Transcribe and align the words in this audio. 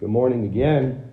Good 0.00 0.10
morning 0.10 0.44
again. 0.44 1.10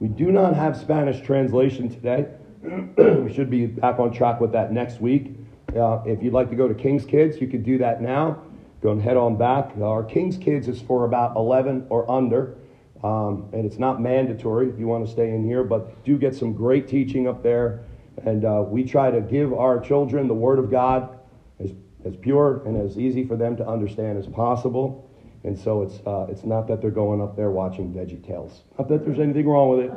We 0.00 0.08
do 0.08 0.30
not 0.30 0.54
have 0.54 0.76
Spanish 0.76 1.22
translation 1.22 1.88
today. 1.88 2.26
we 2.62 3.32
should 3.32 3.48
be 3.48 3.64
back 3.64 3.98
on 3.98 4.12
track 4.12 4.38
with 4.38 4.52
that 4.52 4.70
next 4.70 5.00
week. 5.00 5.34
Uh, 5.74 6.02
if 6.04 6.22
you'd 6.22 6.34
like 6.34 6.50
to 6.50 6.54
go 6.54 6.68
to 6.68 6.74
King's 6.74 7.06
Kids, 7.06 7.40
you 7.40 7.46
could 7.46 7.64
do 7.64 7.78
that 7.78 8.02
now. 8.02 8.42
Go 8.82 8.90
and 8.90 9.00
head 9.00 9.16
on 9.16 9.38
back. 9.38 9.72
Our 9.80 10.04
King's 10.04 10.36
Kids 10.36 10.68
is 10.68 10.78
for 10.78 11.06
about 11.06 11.36
11 11.36 11.86
or 11.88 12.10
under, 12.10 12.58
um, 13.02 13.48
and 13.54 13.64
it's 13.64 13.78
not 13.78 13.98
mandatory 13.98 14.68
if 14.68 14.78
you 14.78 14.86
want 14.86 15.06
to 15.06 15.10
stay 15.10 15.30
in 15.30 15.42
here, 15.42 15.64
but 15.64 16.04
do 16.04 16.18
get 16.18 16.34
some 16.34 16.52
great 16.52 16.86
teaching 16.86 17.26
up 17.26 17.42
there. 17.42 17.80
And 18.26 18.44
uh, 18.44 18.62
we 18.62 18.84
try 18.84 19.10
to 19.10 19.22
give 19.22 19.54
our 19.54 19.80
children 19.80 20.28
the 20.28 20.34
Word 20.34 20.58
of 20.58 20.70
God 20.70 21.18
as, 21.60 21.72
as 22.04 22.14
pure 22.14 22.62
and 22.66 22.76
as 22.76 22.98
easy 22.98 23.24
for 23.24 23.36
them 23.36 23.56
to 23.56 23.66
understand 23.66 24.18
as 24.18 24.26
possible. 24.26 25.07
And 25.44 25.56
so 25.58 25.82
it's, 25.82 26.00
uh, 26.06 26.26
it's 26.28 26.44
not 26.44 26.66
that 26.68 26.80
they're 26.82 26.90
going 26.90 27.22
up 27.22 27.36
there 27.36 27.50
watching 27.50 27.92
Veggie 27.92 28.26
Tales. 28.26 28.62
Not 28.78 28.88
that 28.88 29.04
there's 29.04 29.20
anything 29.20 29.48
wrong 29.48 29.70
with 29.70 29.86
it. 29.86 29.92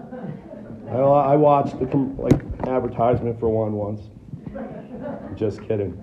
I, 0.89 0.97
I 0.97 1.35
watched 1.35 1.79
the 1.79 1.85
like 2.17 2.39
advertisement 2.67 3.39
for 3.39 3.49
one 3.49 3.73
once. 3.73 4.01
Just 5.35 5.61
kidding. 5.67 5.97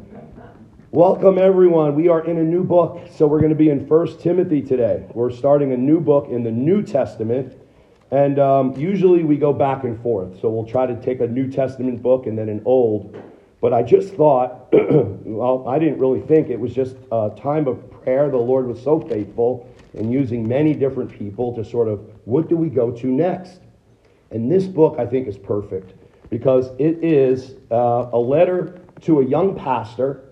Welcome 0.91 1.39
everyone. 1.39 1.95
We 1.95 2.09
are 2.09 2.25
in 2.25 2.39
a 2.39 2.43
new 2.43 2.65
book, 2.65 3.09
so 3.15 3.27
we're 3.27 3.41
going 3.41 3.51
to 3.51 3.57
be 3.57 3.69
in 3.69 3.87
First 3.87 4.21
Timothy 4.21 4.63
today. 4.63 5.05
We're 5.13 5.31
starting 5.31 5.73
a 5.73 5.77
new 5.77 6.01
book 6.01 6.29
in 6.31 6.43
the 6.43 6.51
New 6.51 6.83
Testament, 6.83 7.55
and 8.11 8.39
um, 8.39 8.75
usually 8.75 9.23
we 9.23 9.37
go 9.37 9.53
back 9.53 9.85
and 9.85 10.01
forth. 10.03 10.41
So 10.41 10.49
we'll 10.49 10.65
try 10.65 10.87
to 10.87 10.99
take 11.03 11.21
a 11.21 11.27
New 11.27 11.51
Testament 11.51 12.03
book 12.03 12.27
and 12.27 12.39
then 12.39 12.49
an 12.49 12.63
Old. 12.65 13.15
But 13.61 13.73
I 13.73 13.83
just 13.83 14.15
thought, 14.15 14.69
well, 14.73 15.67
I 15.69 15.79
didn't 15.79 15.99
really 15.99 16.21
think 16.21 16.49
it 16.49 16.61
was 16.61 16.73
just 16.73 16.97
a 17.11 17.31
time 17.37 17.67
of 17.67 17.91
prayer. 17.91 18.31
The 18.31 18.37
Lord 18.37 18.67
was 18.67 18.83
so 18.83 19.01
faithful 19.01 19.69
in 19.95 20.13
using 20.13 20.47
many 20.47 20.75
different 20.75 21.11
people 21.11 21.55
to 21.57 21.65
sort 21.65 21.89
of, 21.89 22.01
what 22.25 22.49
do 22.49 22.57
we 22.57 22.69
go 22.69 22.91
to 22.93 23.07
next? 23.07 23.61
And 24.31 24.51
this 24.51 24.67
book, 24.67 24.97
I 24.99 25.07
think, 25.07 25.27
is 25.27 25.37
perfect 25.39 25.95
because 26.31 26.71
it 26.79 27.03
is 27.03 27.55
uh, 27.71 28.11
a 28.13 28.19
letter 28.19 28.81
to 29.03 29.21
a 29.21 29.25
young 29.25 29.57
pastor 29.57 30.25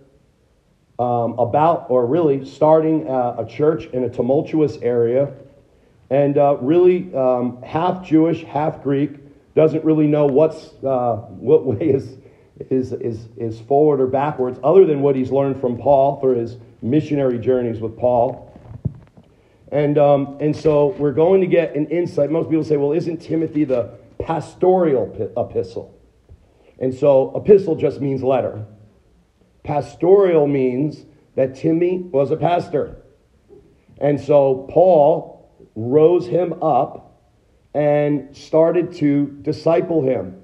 um, 0.98 1.38
about, 1.38 1.86
or 1.88 2.06
really 2.06 2.44
starting 2.44 3.08
uh, 3.08 3.36
a 3.38 3.46
church 3.46 3.86
in 3.86 4.04
a 4.04 4.08
tumultuous 4.08 4.76
area, 4.78 5.32
and 6.10 6.38
uh, 6.38 6.56
really 6.60 7.14
um, 7.14 7.60
half 7.62 8.04
Jewish, 8.04 8.44
half 8.44 8.82
Greek, 8.82 9.18
doesn't 9.54 9.84
really 9.84 10.06
know 10.06 10.26
what's 10.26 10.72
uh, 10.84 11.16
what 11.38 11.64
way 11.66 11.88
is 11.88 12.16
is, 12.58 12.92
is, 12.92 13.28
is 13.36 13.60
forward 13.60 14.00
or 14.00 14.06
backwards, 14.06 14.58
other 14.64 14.84
than 14.84 15.02
what 15.02 15.16
he's 15.16 15.30
learned 15.30 15.60
from 15.60 15.76
Paul 15.76 16.20
through 16.20 16.38
his 16.38 16.56
missionary 16.82 17.38
journeys 17.38 17.80
with 17.80 17.96
Paul. 17.98 18.52
And, 19.72 19.98
um, 19.98 20.38
and 20.40 20.54
so 20.54 20.88
we're 20.98 21.12
going 21.12 21.40
to 21.40 21.46
get 21.46 21.74
an 21.74 21.86
insight. 21.88 22.30
Most 22.30 22.48
people 22.48 22.64
say, 22.64 22.76
well, 22.76 22.92
isn't 22.92 23.18
Timothy 23.18 23.64
the 23.64 23.98
pastoral 24.18 25.32
epistle? 25.36 25.98
And 26.78 26.94
so 26.94 27.34
epistle 27.34 27.74
just 27.74 28.00
means 28.00 28.22
letter. 28.22 28.64
Pastoral 29.64 30.46
means 30.46 31.04
that 31.34 31.56
Timmy 31.56 31.98
was 31.98 32.30
a 32.30 32.36
pastor. 32.36 33.02
And 33.98 34.20
so 34.20 34.68
Paul 34.70 35.50
rose 35.74 36.26
him 36.26 36.62
up 36.62 37.02
and 37.74 38.34
started 38.36 38.94
to 38.94 39.26
disciple 39.42 40.02
him. 40.02 40.42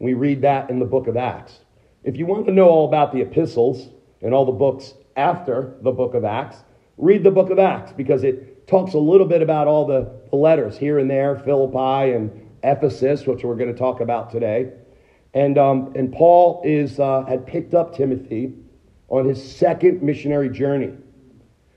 We 0.00 0.14
read 0.14 0.42
that 0.42 0.70
in 0.70 0.80
the 0.80 0.86
book 0.86 1.06
of 1.06 1.16
Acts. 1.16 1.60
If 2.02 2.16
you 2.16 2.26
want 2.26 2.46
to 2.46 2.52
know 2.52 2.68
all 2.68 2.88
about 2.88 3.12
the 3.12 3.20
epistles 3.20 3.90
and 4.22 4.34
all 4.34 4.46
the 4.46 4.52
books 4.52 4.94
after 5.14 5.74
the 5.82 5.92
book 5.92 6.14
of 6.14 6.24
Acts, 6.24 6.56
read 6.96 7.22
the 7.22 7.30
book 7.30 7.50
of 7.50 7.58
Acts 7.58 7.92
because 7.92 8.24
it 8.24 8.66
talks 8.66 8.94
a 8.94 8.98
little 8.98 9.26
bit 9.26 9.42
about 9.42 9.68
all 9.68 9.86
the, 9.86 10.18
letters 10.32 10.78
here 10.78 11.00
and 11.00 11.10
there, 11.10 11.36
Philippi 11.40 12.12
and 12.12 12.30
Ephesus, 12.62 13.26
which 13.26 13.42
we're 13.42 13.56
going 13.56 13.72
to 13.72 13.76
talk 13.76 14.00
about 14.00 14.30
today. 14.30 14.70
And, 15.34 15.58
um, 15.58 15.92
and 15.96 16.12
Paul 16.12 16.62
is, 16.64 17.00
uh, 17.00 17.24
had 17.24 17.48
picked 17.48 17.74
up 17.74 17.96
Timothy 17.96 18.54
on 19.08 19.28
his 19.28 19.42
second 19.56 20.02
missionary 20.02 20.48
journey. 20.48 20.92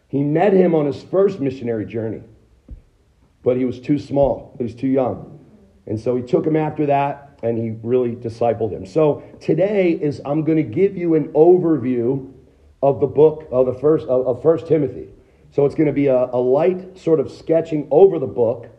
He 0.07 0.21
met 0.21 0.53
him 0.53 0.75
on 0.75 0.85
his 0.85 1.01
first 1.01 1.39
missionary 1.39 1.87
journey, 1.87 2.21
but 3.43 3.57
he 3.57 3.65
was 3.65 3.79
too 3.79 3.97
small, 3.97 4.53
he 4.59 4.63
was 4.63 4.75
too 4.75 4.87
young. 4.87 5.39
And 5.87 5.99
so 5.99 6.15
he 6.15 6.21
took 6.21 6.45
him 6.45 6.55
after 6.55 6.85
that, 6.85 7.22
and 7.43 7.57
he 7.57 7.71
really 7.83 8.15
discipled 8.15 8.71
him. 8.71 8.85
So 8.85 9.21
today 9.39 9.91
is 9.91 10.21
I'm 10.25 10.43
going 10.43 10.57
to 10.57 10.63
give 10.63 10.97
you 10.97 11.13
an 11.15 11.27
overview 11.33 12.31
of 12.81 12.99
the 12.99 13.07
book 13.07 13.47
of 13.51 13.65
the 13.65 13.73
first 13.73 14.07
of, 14.07 14.41
First 14.41 14.67
Timothy. 14.67 15.09
So 15.51 15.65
it's 15.65 15.75
going 15.75 15.87
to 15.87 15.93
be 15.93 16.07
a, 16.07 16.25
a 16.25 16.41
light 16.41 16.97
sort 16.97 17.19
of 17.19 17.31
sketching 17.31 17.87
over 17.91 18.17
the 18.17 18.27
book, 18.27 18.69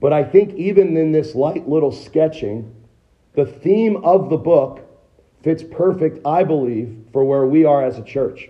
but 0.00 0.12
I 0.12 0.22
think 0.22 0.54
even 0.54 0.96
in 0.96 1.10
this 1.10 1.34
light 1.34 1.68
little 1.68 1.90
sketching, 1.90 2.72
the 3.34 3.46
theme 3.46 3.96
of 4.04 4.30
the 4.30 4.36
book 4.36 4.80
fits 5.42 5.64
perfect, 5.64 6.24
I 6.24 6.44
believe, 6.44 7.06
for 7.12 7.24
where 7.24 7.46
we 7.46 7.64
are 7.64 7.82
as 7.84 7.98
a 7.98 8.04
church 8.04 8.48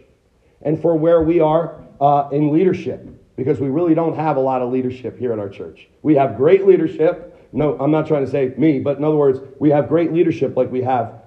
and 0.60 0.80
for 0.80 0.94
where 0.96 1.22
we 1.22 1.40
are 1.40 1.82
uh, 2.00 2.28
in 2.30 2.52
leadership, 2.52 3.08
because 3.36 3.58
we 3.58 3.68
really 3.68 3.94
don't 3.94 4.16
have 4.16 4.36
a 4.36 4.40
lot 4.40 4.60
of 4.60 4.72
leadership 4.72 5.18
here 5.18 5.32
at 5.32 5.38
our 5.38 5.48
church. 5.48 5.88
We 6.02 6.14
have 6.16 6.36
great 6.36 6.66
leadership, 6.66 7.31
no, 7.52 7.76
I'm 7.78 7.90
not 7.90 8.06
trying 8.06 8.24
to 8.24 8.30
say 8.30 8.54
me, 8.56 8.80
but 8.80 8.96
in 8.96 9.04
other 9.04 9.16
words, 9.16 9.40
we 9.58 9.70
have 9.70 9.88
great 9.88 10.12
leadership 10.12 10.56
like 10.56 10.70
we 10.72 10.82
have 10.82 11.22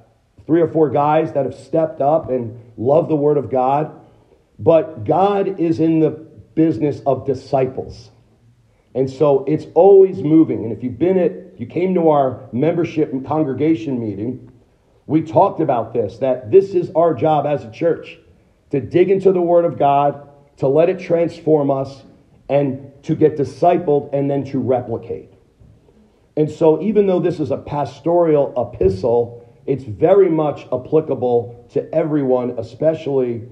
three 0.48 0.62
or 0.62 0.68
four 0.68 0.90
guys 0.90 1.34
that 1.34 1.46
have 1.46 1.56
stepped 1.56 2.02
up 2.02 2.30
and 2.30 2.60
love 2.78 3.08
the 3.08 3.16
Word 3.16 3.38
of 3.38 3.50
God. 3.50 4.00
But 4.58 5.04
God 5.04 5.60
is 5.60 5.80
in 5.80 6.00
the 6.00 6.10
business 6.10 7.02
of 7.06 7.26
disciples. 7.26 8.10
And 8.96 9.10
so 9.10 9.44
it's 9.46 9.66
always 9.76 10.24
moving. 10.24 10.64
And 10.64 10.72
if 10.72 10.84
you've 10.84 10.98
been 10.98 11.18
at, 11.18 11.60
you 11.60 11.66
came 11.66 11.94
to 11.96 12.10
our 12.10 12.48
membership 12.52 13.12
and 13.12 13.26
congregation 13.26 14.00
meeting, 14.00 14.52
we 15.06 15.22
talked 15.22 15.60
about 15.60 15.94
this 15.94 16.18
that 16.20 16.50
this 16.50 16.74
is 16.74 16.90
our 16.96 17.14
job 17.14 17.46
as 17.46 17.64
a 17.64 17.72
church 17.72 18.18
to 18.72 18.80
dig 18.80 19.12
into 19.12 19.32
the 19.32 19.42
Word 19.42 19.66
of 19.66 19.78
God, 19.78 20.28
to 20.58 20.68
let 20.68 20.90
it 20.90 21.00
transform 21.00 21.70
us, 21.70 22.04
and 22.50 22.92
to 23.04 23.16
get 23.16 23.38
discipled 23.38 24.10
and 24.14 24.30
then 24.30 24.44
to 24.46 24.60
replicate. 24.60 25.35
And 26.38 26.52
so, 26.52 26.82
even 26.82 27.08
though 27.08 27.20
this 27.20 27.40
is 27.40 27.52
a 27.52 27.58
pastoral 27.58 28.54
epistle, 28.58 29.42
it's 29.66 29.86
very 29.86 30.30
much 30.30 30.68
applicable 30.72 31.68
to 31.74 31.94
everyone, 31.94 32.60
especially 32.60 33.44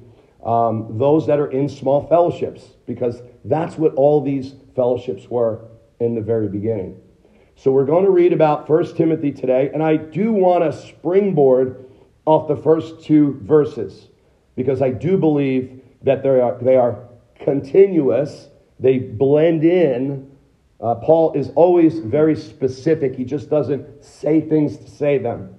um, 0.46 0.98
those 0.98 1.26
that 1.28 1.40
are 1.40 1.50
in 1.50 1.70
small 1.70 2.06
fellowships, 2.08 2.64
because 2.86 3.22
that's 3.46 3.78
what 3.78 3.94
all 3.96 4.22
these 4.22 4.56
fellowships 4.76 5.30
were 5.30 5.66
in 6.00 6.14
the 6.14 6.22
very 6.22 6.50
beginning. 6.50 7.00
So, 7.56 7.72
we're 7.72 7.86
going 7.86 8.04
to 8.04 8.12
read 8.12 8.34
about 8.34 8.70
1 8.70 8.96
Timothy 8.96 9.32
today, 9.32 9.70
and 9.74 9.82
I 9.82 9.96
do 9.96 10.34
want 10.34 10.64
to 10.64 10.78
springboard 10.78 11.86
off 12.26 12.50
the 12.50 12.58
first 12.58 13.02
two 13.02 13.40
verses, 13.44 14.10
because 14.56 14.82
I 14.82 14.90
do 14.90 15.18
believe 15.18 15.82
that 16.02 16.22
they 16.22 16.42
are, 16.42 16.58
they 16.62 16.76
are 16.76 17.08
continuous, 17.40 18.50
they 18.78 19.00
blend 19.00 19.64
in 19.64 20.33
uh, 20.84 20.96
Paul 20.96 21.32
is 21.32 21.50
always 21.56 22.00
very 22.00 22.36
specific. 22.36 23.16
He 23.16 23.24
just 23.24 23.50
doesn't 23.50 24.04
say 24.04 24.42
things 24.42 24.76
to 24.78 24.90
say 24.90 25.18
them. 25.18 25.56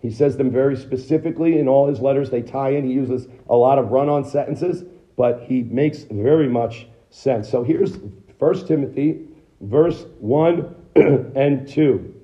He 0.00 0.10
says 0.10 0.38
them 0.38 0.50
very 0.50 0.76
specifically 0.76 1.58
in 1.58 1.68
all 1.68 1.86
his 1.86 2.00
letters. 2.00 2.30
They 2.30 2.40
tie 2.40 2.70
in. 2.70 2.86
He 2.86 2.94
uses 2.94 3.28
a 3.50 3.54
lot 3.54 3.78
of 3.78 3.90
run 3.90 4.08
on 4.08 4.24
sentences, 4.24 4.82
but 5.14 5.42
he 5.42 5.62
makes 5.62 6.04
very 6.04 6.48
much 6.48 6.86
sense. 7.10 7.50
So 7.50 7.62
here's 7.62 7.98
1 8.38 8.66
Timothy, 8.66 9.26
verse 9.60 10.06
1 10.20 10.74
and 11.36 11.68
2. 11.68 12.14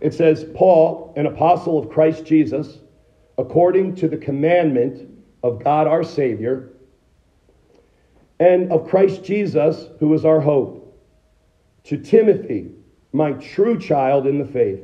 It 0.00 0.14
says, 0.14 0.46
Paul, 0.54 1.12
an 1.18 1.26
apostle 1.26 1.78
of 1.78 1.90
Christ 1.90 2.24
Jesus, 2.24 2.78
according 3.36 3.96
to 3.96 4.08
the 4.08 4.16
commandment 4.16 5.06
of 5.42 5.62
God 5.62 5.86
our 5.86 6.02
Savior, 6.02 6.70
and 8.40 8.72
of 8.72 8.88
Christ 8.88 9.22
Jesus, 9.22 9.86
who 10.00 10.14
is 10.14 10.24
our 10.24 10.40
hope 10.40 10.80
to 11.84 11.98
Timothy, 11.98 12.70
my 13.12 13.32
true 13.32 13.78
child 13.78 14.26
in 14.26 14.38
the 14.38 14.46
faith, 14.46 14.80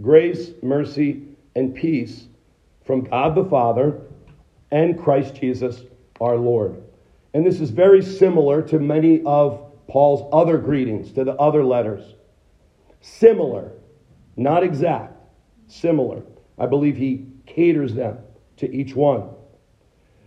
grace, 0.00 0.50
mercy, 0.62 1.22
and 1.54 1.74
peace 1.74 2.28
from 2.84 3.04
God 3.04 3.34
the 3.34 3.44
Father 3.44 4.02
and 4.70 4.98
Christ 4.98 5.34
Jesus 5.34 5.82
our 6.20 6.36
Lord. 6.36 6.82
And 7.34 7.44
this 7.44 7.60
is 7.60 7.70
very 7.70 8.02
similar 8.02 8.62
to 8.62 8.78
many 8.78 9.22
of 9.24 9.62
Paul's 9.88 10.28
other 10.32 10.58
greetings, 10.58 11.12
to 11.12 11.24
the 11.24 11.34
other 11.34 11.64
letters. 11.64 12.14
Similar, 13.00 13.72
not 14.36 14.62
exact, 14.62 15.14
similar. 15.68 16.22
I 16.58 16.66
believe 16.66 16.96
he 16.96 17.26
caters 17.46 17.94
them 17.94 18.18
to 18.58 18.72
each 18.74 18.94
one. 18.94 19.28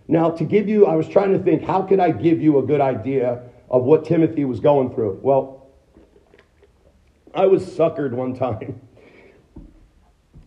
Now, 0.07 0.31
to 0.31 0.43
give 0.43 0.67
you, 0.67 0.87
I 0.87 0.95
was 0.95 1.07
trying 1.07 1.33
to 1.33 1.39
think, 1.39 1.63
how 1.63 1.83
could 1.83 1.99
I 1.99 2.11
give 2.11 2.41
you 2.41 2.57
a 2.57 2.63
good 2.63 2.81
idea 2.81 3.43
of 3.69 3.83
what 3.83 4.05
Timothy 4.05 4.45
was 4.45 4.59
going 4.59 4.93
through? 4.93 5.19
Well, 5.21 5.58
I 7.33 7.45
was 7.45 7.65
suckered 7.65 8.11
one 8.11 8.35
time 8.35 8.81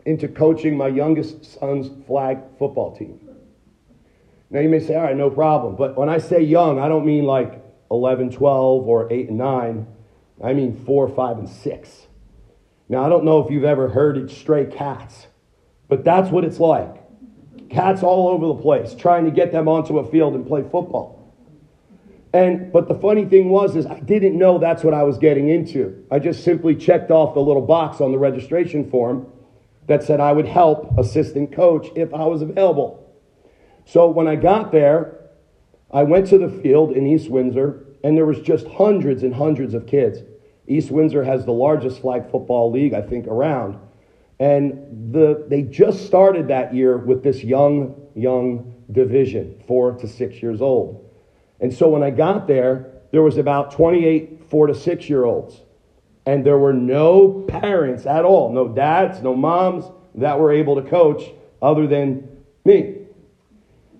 into 0.04 0.28
coaching 0.28 0.76
my 0.76 0.88
youngest 0.88 1.44
son's 1.58 1.90
flag 2.06 2.38
football 2.58 2.96
team. 2.96 3.20
Now 4.50 4.60
you 4.60 4.68
may 4.68 4.80
say, 4.80 4.96
all 4.96 5.02
right, 5.02 5.16
no 5.16 5.30
problem. 5.30 5.76
But 5.76 5.96
when 5.96 6.08
I 6.08 6.18
say 6.18 6.42
young, 6.42 6.78
I 6.78 6.88
don't 6.88 7.06
mean 7.06 7.24
like 7.24 7.62
11, 7.90 8.30
12, 8.30 8.88
or 8.88 9.12
8 9.12 9.28
and 9.28 9.38
9. 9.38 9.86
I 10.42 10.52
mean, 10.54 10.84
four, 10.84 11.08
five, 11.08 11.38
and 11.38 11.48
six. 11.48 12.08
Now, 12.88 13.04
I 13.04 13.08
don't 13.08 13.24
know 13.24 13.44
if 13.44 13.50
you've 13.50 13.64
ever 13.64 13.88
herded 13.88 14.30
stray 14.30 14.66
cats, 14.66 15.28
but 15.88 16.04
that's 16.04 16.30
what 16.30 16.44
it's 16.44 16.58
like. 16.58 16.96
Cats 17.70 18.02
all 18.02 18.28
over 18.28 18.48
the 18.48 18.62
place, 18.62 18.94
trying 18.94 19.24
to 19.24 19.30
get 19.30 19.52
them 19.52 19.68
onto 19.68 19.98
a 19.98 20.10
field 20.10 20.34
and 20.34 20.46
play 20.46 20.62
football. 20.62 21.21
And 22.32 22.72
but 22.72 22.88
the 22.88 22.94
funny 22.94 23.26
thing 23.26 23.50
was 23.50 23.76
is 23.76 23.84
I 23.86 24.00
didn't 24.00 24.38
know 24.38 24.58
that's 24.58 24.82
what 24.82 24.94
I 24.94 25.02
was 25.02 25.18
getting 25.18 25.48
into. 25.50 26.04
I 26.10 26.18
just 26.18 26.44
simply 26.44 26.74
checked 26.74 27.10
off 27.10 27.34
the 27.34 27.40
little 27.40 27.62
box 27.62 28.00
on 28.00 28.10
the 28.10 28.18
registration 28.18 28.90
form 28.90 29.26
that 29.86 30.02
said 30.02 30.20
I 30.20 30.32
would 30.32 30.46
help 30.46 30.96
assistant 30.98 31.52
coach 31.52 31.88
if 31.94 32.14
I 32.14 32.24
was 32.24 32.40
available. 32.40 32.98
So 33.84 34.08
when 34.08 34.28
I 34.28 34.36
got 34.36 34.72
there, 34.72 35.18
I 35.92 36.04
went 36.04 36.28
to 36.28 36.38
the 36.38 36.48
field 36.48 36.92
in 36.92 37.06
East 37.06 37.28
Windsor 37.28 37.84
and 38.02 38.16
there 38.16 38.26
was 38.26 38.40
just 38.40 38.66
hundreds 38.66 39.22
and 39.22 39.34
hundreds 39.34 39.74
of 39.74 39.86
kids. 39.86 40.20
East 40.66 40.90
Windsor 40.90 41.24
has 41.24 41.44
the 41.44 41.52
largest 41.52 42.00
flag 42.00 42.30
football 42.30 42.70
league 42.70 42.94
I 42.94 43.02
think 43.02 43.26
around. 43.26 43.78
And 44.40 45.12
the, 45.12 45.44
they 45.48 45.62
just 45.62 46.06
started 46.06 46.48
that 46.48 46.74
year 46.74 46.96
with 46.96 47.22
this 47.22 47.44
young, 47.44 48.08
young 48.14 48.74
division, 48.90 49.62
four 49.68 49.92
to 49.92 50.08
six 50.08 50.42
years 50.42 50.62
old. 50.62 51.01
And 51.62 51.72
so 51.72 51.88
when 51.88 52.02
I 52.02 52.10
got 52.10 52.46
there, 52.46 52.90
there 53.12 53.22
was 53.22 53.38
about 53.38 53.70
28 53.70 54.50
four 54.50 54.66
to 54.66 54.74
six 54.74 55.08
year 55.08 55.24
olds. 55.24 55.62
And 56.26 56.44
there 56.44 56.58
were 56.58 56.74
no 56.74 57.44
parents 57.48 58.04
at 58.04 58.24
all, 58.24 58.52
no 58.52 58.68
dads, 58.68 59.22
no 59.22 59.34
moms 59.34 59.86
that 60.16 60.38
were 60.38 60.52
able 60.52 60.76
to 60.76 60.82
coach 60.82 61.22
other 61.62 61.86
than 61.86 62.28
me. 62.66 62.98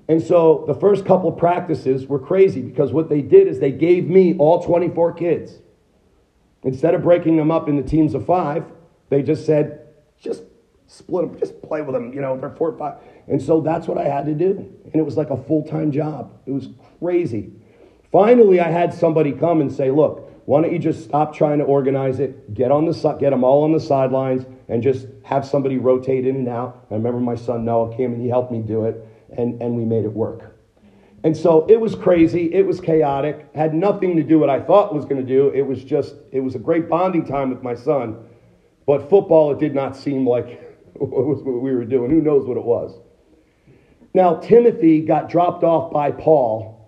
And 0.09 0.23
so 0.23 0.65
the 0.67 0.75
first 0.75 1.07
couple 1.07 1.33
practices 1.33 2.07
were 2.07 2.19
crazy 2.19 2.61
because 2.61 2.93
what 2.93 3.09
they 3.09 3.23
did 3.23 3.49
is 3.49 3.61
they 3.61 3.73
gave 3.73 4.09
me 4.09 4.37
all 4.37 4.63
24 4.63 5.15
kids. 5.15 5.59
Instead 6.65 6.95
of 6.95 7.03
breaking 7.03 7.37
them 7.39 7.51
up 7.51 7.69
into 7.69 7.83
teams 7.83 8.15
of 8.15 8.27
five, 8.27 8.65
they 9.09 9.23
just 9.23 9.47
said, 9.47 9.89
just 10.21 10.43
split 10.93 11.27
them, 11.27 11.39
just 11.39 11.61
play 11.63 11.81
with 11.81 11.95
them, 11.95 12.13
you 12.13 12.21
know, 12.21 12.39
they're 12.39 12.51
four 12.51 12.71
or 12.71 12.79
five. 12.79 12.99
And 13.27 13.41
so 13.41 13.61
that's 13.61 13.87
what 13.87 13.99
I 13.99 14.05
had 14.05 14.27
to 14.27 14.35
do. 14.35 14.51
And 14.85 14.95
it 14.95 15.05
was 15.05 15.17
like 15.17 15.31
a 15.31 15.37
full 15.37 15.65
time 15.65 15.91
job. 15.91 16.33
It 16.47 16.53
was 16.53 16.69
crazy. 16.99 17.53
Finally, 18.11 18.61
I 18.61 18.71
had 18.71 18.93
somebody 18.93 19.33
come 19.33 19.63
and 19.63 19.73
say, 19.73 19.91
look, 19.91 20.29
why 20.45 20.61
don't 20.61 20.73
you 20.73 20.79
just 20.79 21.05
stop 21.05 21.35
trying 21.35 21.59
to 21.59 21.65
organize 21.65 22.19
it, 22.21 22.53
get 22.53 22.71
on 22.71 22.85
the 22.85 23.17
get 23.19 23.31
them 23.31 23.45
all 23.45 23.63
on 23.63 23.73
the 23.73 23.81
sidelines, 23.81 24.45
and 24.69 24.83
just 24.83 25.07
have 25.25 25.47
somebody 25.47 25.79
rotate 25.79 26.27
in 26.27 26.37
and 26.37 26.49
out. 26.49 26.85
I 26.91 26.95
remember 26.95 27.21
my 27.21 27.37
son 27.37 27.65
Noah 27.65 27.97
came 27.97 28.13
and 28.13 28.21
he 28.21 28.29
helped 28.29 28.53
me 28.53 28.61
do 28.61 28.85
it, 28.85 29.07
and, 29.37 29.63
and 29.63 29.77
we 29.77 29.85
made 29.85 30.05
it 30.05 30.13
work. 30.13 30.59
And 31.25 31.37
so 31.37 31.65
it 31.69 31.81
was 31.81 31.95
crazy, 31.95 32.53
it 32.53 32.67
was 32.67 32.81
chaotic, 32.81 33.49
had 33.55 33.73
nothing 33.73 34.17
to 34.17 34.25
do 34.25 34.41
what 34.41 34.51
I 34.51 34.61
thought 34.61 34.93
was 34.93 35.05
going 35.05 35.25
to 35.25 35.27
do. 35.27 35.51
It 35.51 35.63
was 35.63 35.85
just, 35.85 36.17
it 36.33 36.41
was 36.41 36.57
a 36.57 36.59
great 36.59 36.89
bonding 36.89 37.25
time 37.25 37.49
with 37.49 37.63
my 37.63 37.75
son. 37.75 38.29
But 38.87 39.09
football, 39.09 39.53
it 39.53 39.61
did 39.61 39.75
not 39.75 39.97
seem 39.97 40.27
like 40.27 40.72
what 40.99 41.27
was 41.27 41.43
what 41.43 41.63
we 41.63 41.73
were 41.73 41.85
doing. 41.85 42.11
Who 42.11 42.21
knows 42.21 42.47
what 42.47 42.57
it 42.57 42.65
was? 42.65 42.99
Now, 44.15 44.37
Timothy 44.37 45.01
got 45.01 45.31
dropped 45.31 45.65
off 45.65 45.93
by 45.93 46.11
Paul, 46.11 46.79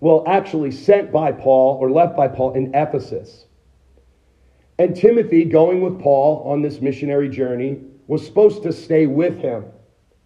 well, 0.00 0.24
actually 0.26 0.70
sent 0.70 1.12
by 1.12 1.32
Paul 1.32 1.76
or 1.78 1.90
left 1.90 2.16
by 2.16 2.28
Paul 2.28 2.54
in 2.54 2.74
Ephesus. 2.74 3.46
And 4.78 4.96
Timothy, 4.96 5.44
going 5.44 5.82
with 5.82 6.00
Paul 6.00 6.42
on 6.46 6.62
this 6.62 6.80
missionary 6.80 7.28
journey, 7.28 7.80
was 8.06 8.24
supposed 8.24 8.62
to 8.64 8.72
stay 8.72 9.06
with 9.06 9.38
him 9.38 9.64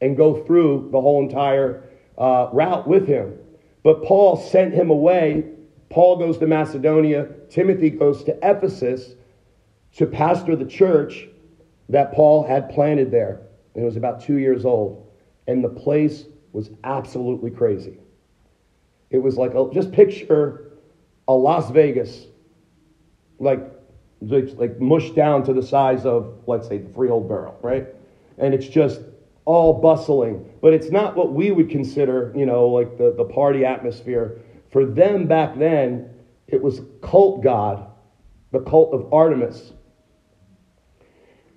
and 0.01 0.17
go 0.17 0.45
through 0.45 0.89
the 0.93 1.01
whole 1.01 1.23
entire 1.23 1.85
uh, 2.17 2.49
route 2.53 2.87
with 2.87 3.07
him. 3.07 3.37
But 3.83 4.05
Paul 4.05 4.37
sent 4.37 4.75
him 4.75 4.91
away. 4.91 5.45
Paul 5.91 6.19
goes 6.19 6.39
to 6.39 6.47
Macedonia, 6.47 7.29
Timothy 7.51 7.91
goes 7.91 8.23
to 8.25 8.39
Ephesus 8.43 9.15
to 9.97 10.07
pastor 10.07 10.55
the 10.55 10.67
church 10.67 11.27
that 11.89 12.13
Paul 12.13 12.47
had 12.47 12.71
planted 12.71 13.11
there. 13.11 13.41
And 13.75 13.83
it 13.83 13.87
was 13.87 13.97
about 13.97 14.21
two 14.21 14.37
years 14.37 14.65
old. 14.65 15.11
And 15.47 15.65
the 15.65 15.69
place 15.69 16.25
was 16.53 16.71
absolutely 16.85 17.51
crazy. 17.51 17.99
It 19.11 19.19
was 19.19 19.37
like, 19.37 19.55
a, 19.55 19.71
just 19.73 19.93
picture 19.93 20.73
a 21.27 21.33
Las 21.33 21.71
Vegas, 21.71 22.27
like, 23.39 23.61
like 24.21 24.81
mushed 24.81 25.15
down 25.15 25.45
to 25.45 25.53
the 25.53 25.63
size 25.63 26.05
of, 26.05 26.43
let's 26.47 26.69
say, 26.69 26.79
the 26.79 26.89
Freehold 26.91 27.29
Borough, 27.29 27.57
right? 27.63 27.87
And 28.39 28.53
it's 28.53 28.67
just 28.67 29.01
all 29.45 29.81
bustling. 29.81 30.45
But 30.61 30.75
it's 30.75 30.91
not 30.91 31.17
what 31.17 31.33
we 31.33 31.51
would 31.51 31.71
consider, 31.71 32.33
you 32.37 32.45
know, 32.45 32.67
like 32.69 32.99
the, 32.99 33.15
the 33.17 33.25
party 33.25 33.65
atmosphere. 33.65 34.39
For 34.71 34.85
them 34.85 35.27
back 35.27 35.59
then, 35.59 36.11
it 36.47 36.61
was 36.61 36.83
cult 37.01 37.43
god, 37.43 37.87
the 38.53 38.61
cult 38.61 38.93
of 38.93 39.13
Artemis. 39.13 39.73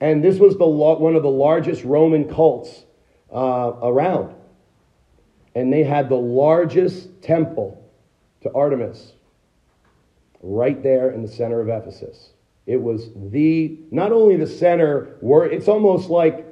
And 0.01 0.23
this 0.23 0.39
was 0.39 0.57
the 0.57 0.65
one 0.65 1.15
of 1.15 1.21
the 1.21 1.29
largest 1.29 1.83
Roman 1.83 2.27
cults 2.27 2.83
uh, 3.31 3.73
around. 3.83 4.33
And 5.53 5.71
they 5.71 5.83
had 5.83 6.09
the 6.09 6.15
largest 6.15 7.21
temple 7.21 7.87
to 8.41 8.51
Artemis 8.53 9.13
right 10.41 10.81
there 10.81 11.11
in 11.11 11.21
the 11.21 11.27
center 11.27 11.61
of 11.61 11.69
Ephesus. 11.69 12.31
It 12.65 12.81
was 12.81 13.11
the, 13.15 13.77
not 13.91 14.11
only 14.11 14.37
the 14.37 14.47
center, 14.47 15.17
where 15.21 15.45
it's 15.45 15.67
almost 15.67 16.09
like 16.09 16.47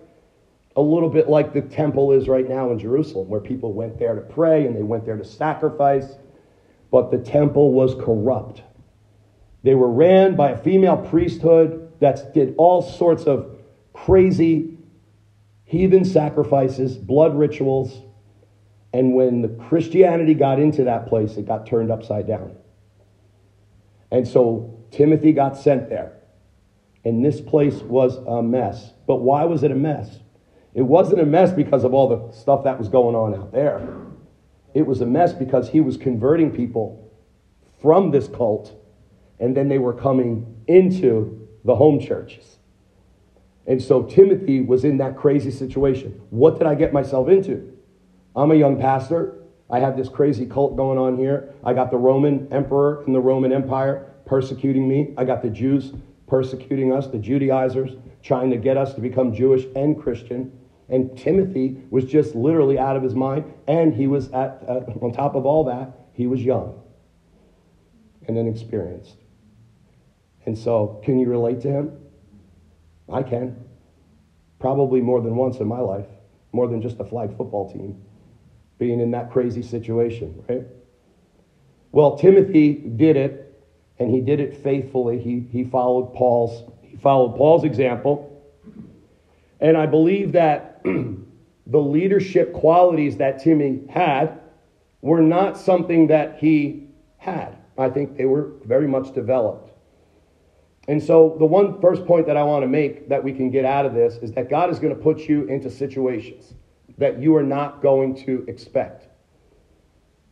a 0.75 0.81
little 0.81 1.09
bit 1.09 1.27
like 1.27 1.51
the 1.51 1.61
temple 1.61 2.11
is 2.11 2.27
right 2.27 2.47
now 2.47 2.71
in 2.71 2.77
Jerusalem, 2.77 3.29
where 3.29 3.41
people 3.41 3.73
went 3.73 3.97
there 3.97 4.13
to 4.13 4.21
pray 4.21 4.67
and 4.67 4.75
they 4.75 4.83
went 4.83 5.05
there 5.05 5.17
to 5.17 5.25
sacrifice. 5.25 6.05
But 6.91 7.09
the 7.09 7.17
temple 7.17 7.71
was 7.71 7.95
corrupt. 7.95 8.61
They 9.63 9.73
were 9.73 9.91
ran 9.91 10.35
by 10.35 10.51
a 10.51 10.57
female 10.57 10.97
priesthood 10.97 11.88
that 11.99 12.33
did 12.33 12.55
all 12.57 12.81
sorts 12.81 13.23
of 13.25 13.59
crazy 13.93 14.77
heathen 15.65 16.05
sacrifices, 16.05 16.97
blood 16.97 17.37
rituals. 17.37 18.01
And 18.93 19.13
when 19.13 19.41
the 19.41 19.49
Christianity 19.49 20.33
got 20.33 20.59
into 20.59 20.83
that 20.85 21.07
place, 21.07 21.37
it 21.37 21.45
got 21.45 21.67
turned 21.67 21.91
upside 21.91 22.27
down. 22.27 22.55
And 24.11 24.27
so 24.27 24.79
Timothy 24.91 25.31
got 25.31 25.57
sent 25.57 25.89
there. 25.89 26.13
And 27.05 27.23
this 27.23 27.39
place 27.39 27.75
was 27.75 28.17
a 28.27 28.41
mess. 28.41 28.93
But 29.07 29.17
why 29.17 29.45
was 29.45 29.63
it 29.63 29.71
a 29.71 29.75
mess? 29.75 30.19
It 30.73 30.81
wasn't 30.81 31.21
a 31.21 31.25
mess 31.25 31.51
because 31.51 31.83
of 31.83 31.93
all 31.93 32.07
the 32.07 32.33
stuff 32.35 32.63
that 32.63 32.77
was 32.77 32.89
going 32.89 33.15
on 33.15 33.35
out 33.35 33.51
there. 33.51 33.87
It 34.73 34.85
was 34.85 35.01
a 35.01 35.05
mess 35.05 35.33
because 35.33 35.69
he 35.69 35.81
was 35.81 35.97
converting 35.97 36.51
people 36.51 37.11
from 37.81 38.11
this 38.11 38.27
cult, 38.27 38.73
and 39.39 39.55
then 39.55 39.67
they 39.69 39.79
were 39.79 39.93
coming 39.93 40.63
into 40.67 41.47
the 41.69 41.75
home 41.75 41.99
churches. 41.99 42.57
And 43.67 43.79
so 43.79 44.01
Timothy 44.01 44.59
was 44.59 44.83
in 44.83 44.97
that 44.97 45.15
crazy 45.15 45.51
situation. 45.51 46.19
What 46.31 46.57
did 46.57 46.65
I 46.65 46.73
get 46.73 46.91
myself 46.91 47.29
into? 47.29 47.77
I'm 48.35 48.49
a 48.49 48.55
young 48.55 48.81
pastor. 48.81 49.35
I 49.69 49.79
have 49.79 49.95
this 49.95 50.09
crazy 50.09 50.47
cult 50.47 50.75
going 50.75 50.97
on 50.97 51.15
here. 51.15 51.53
I 51.63 51.73
got 51.73 51.91
the 51.91 51.97
Roman 51.97 52.51
emperor 52.51 53.03
and 53.05 53.13
the 53.13 53.19
Roman 53.19 53.53
Empire 53.53 54.07
persecuting 54.25 54.87
me. 54.89 55.13
I 55.15 55.25
got 55.25 55.43
the 55.43 55.49
Jews 55.51 55.93
persecuting 56.25 56.91
us, 56.91 57.05
the 57.05 57.19
Judaizers 57.19 57.91
trying 58.23 58.49
to 58.49 58.57
get 58.57 58.75
us 58.75 58.95
to 58.95 59.01
become 59.01 59.31
Jewish 59.31 59.65
and 59.75 60.01
Christian. 60.01 60.51
And 60.89 61.15
Timothy 61.15 61.77
was 61.91 62.05
just 62.05 62.33
literally 62.33 62.79
out 62.79 62.95
of 62.95 63.03
his 63.03 63.13
mind. 63.13 63.45
And 63.67 63.93
he 63.93 64.07
was 64.07 64.31
at, 64.31 64.63
uh, 64.67 64.81
on 65.03 65.13
top 65.13 65.35
of 65.35 65.45
all 65.45 65.65
that, 65.65 65.91
he 66.13 66.25
was 66.25 66.41
young 66.41 66.81
and 68.27 68.39
inexperienced. 68.39 69.18
And 70.45 70.57
so, 70.57 71.01
can 71.03 71.19
you 71.19 71.27
relate 71.27 71.61
to 71.61 71.69
him? 71.69 71.97
I 73.11 73.23
can. 73.23 73.55
Probably 74.59 75.01
more 75.01 75.21
than 75.21 75.35
once 75.35 75.57
in 75.57 75.67
my 75.67 75.79
life, 75.79 76.07
more 76.51 76.67
than 76.67 76.81
just 76.81 76.97
the 76.97 77.05
flag 77.05 77.35
football 77.37 77.71
team, 77.71 78.01
being 78.77 78.99
in 78.99 79.11
that 79.11 79.31
crazy 79.31 79.61
situation, 79.61 80.43
right? 80.49 80.63
Well, 81.91 82.17
Timothy 82.17 82.73
did 82.73 83.15
it, 83.15 83.63
and 83.97 84.11
he 84.11 84.21
did 84.21 84.39
it 84.39 84.55
faithfully. 84.57 85.19
He, 85.19 85.45
he 85.51 85.63
followed 85.63 86.13
Paul's 86.13 86.63
he 86.89 86.97
followed 86.97 87.37
Paul's 87.37 87.63
example. 87.63 88.25
And 89.59 89.77
I 89.77 89.85
believe 89.85 90.31
that 90.31 90.81
the 91.67 91.79
leadership 91.79 92.51
qualities 92.51 93.17
that 93.17 93.39
Timmy 93.39 93.81
had 93.89 94.39
were 95.01 95.21
not 95.21 95.57
something 95.57 96.07
that 96.07 96.39
he 96.39 96.87
had. 97.17 97.57
I 97.77 97.89
think 97.89 98.17
they 98.17 98.25
were 98.25 98.53
very 98.65 98.87
much 98.87 99.13
developed. 99.13 99.68
And 100.87 101.01
so, 101.01 101.35
the 101.37 101.45
one 101.45 101.79
first 101.81 102.05
point 102.05 102.25
that 102.27 102.37
I 102.37 102.43
want 102.43 102.63
to 102.63 102.67
make 102.67 103.09
that 103.09 103.23
we 103.23 103.31
can 103.33 103.51
get 103.51 103.65
out 103.65 103.85
of 103.85 103.93
this 103.93 104.15
is 104.17 104.31
that 104.31 104.49
God 104.49 104.69
is 104.71 104.79
going 104.79 104.95
to 104.95 104.99
put 104.99 105.27
you 105.27 105.43
into 105.43 105.69
situations 105.69 106.53
that 106.97 107.21
you 107.21 107.35
are 107.35 107.43
not 107.43 107.81
going 107.81 108.15
to 108.25 108.43
expect. 108.47 109.07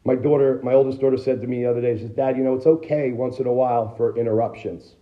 My 0.04 0.16
daughter, 0.16 0.60
my 0.64 0.74
oldest 0.74 1.00
daughter 1.00 1.18
said 1.18 1.42
to 1.42 1.48
me 1.48 1.64
the 1.64 1.70
other 1.70 1.82
day, 1.82 1.96
she 1.96 2.04
says, 2.04 2.12
Dad, 2.12 2.38
you 2.38 2.44
know, 2.44 2.56
it's 2.56 2.66
okay 2.66 3.12
once 3.12 3.40
in 3.40 3.46
a 3.46 3.54
while 3.54 3.96
for 3.96 4.18
interruptions. 4.18 4.96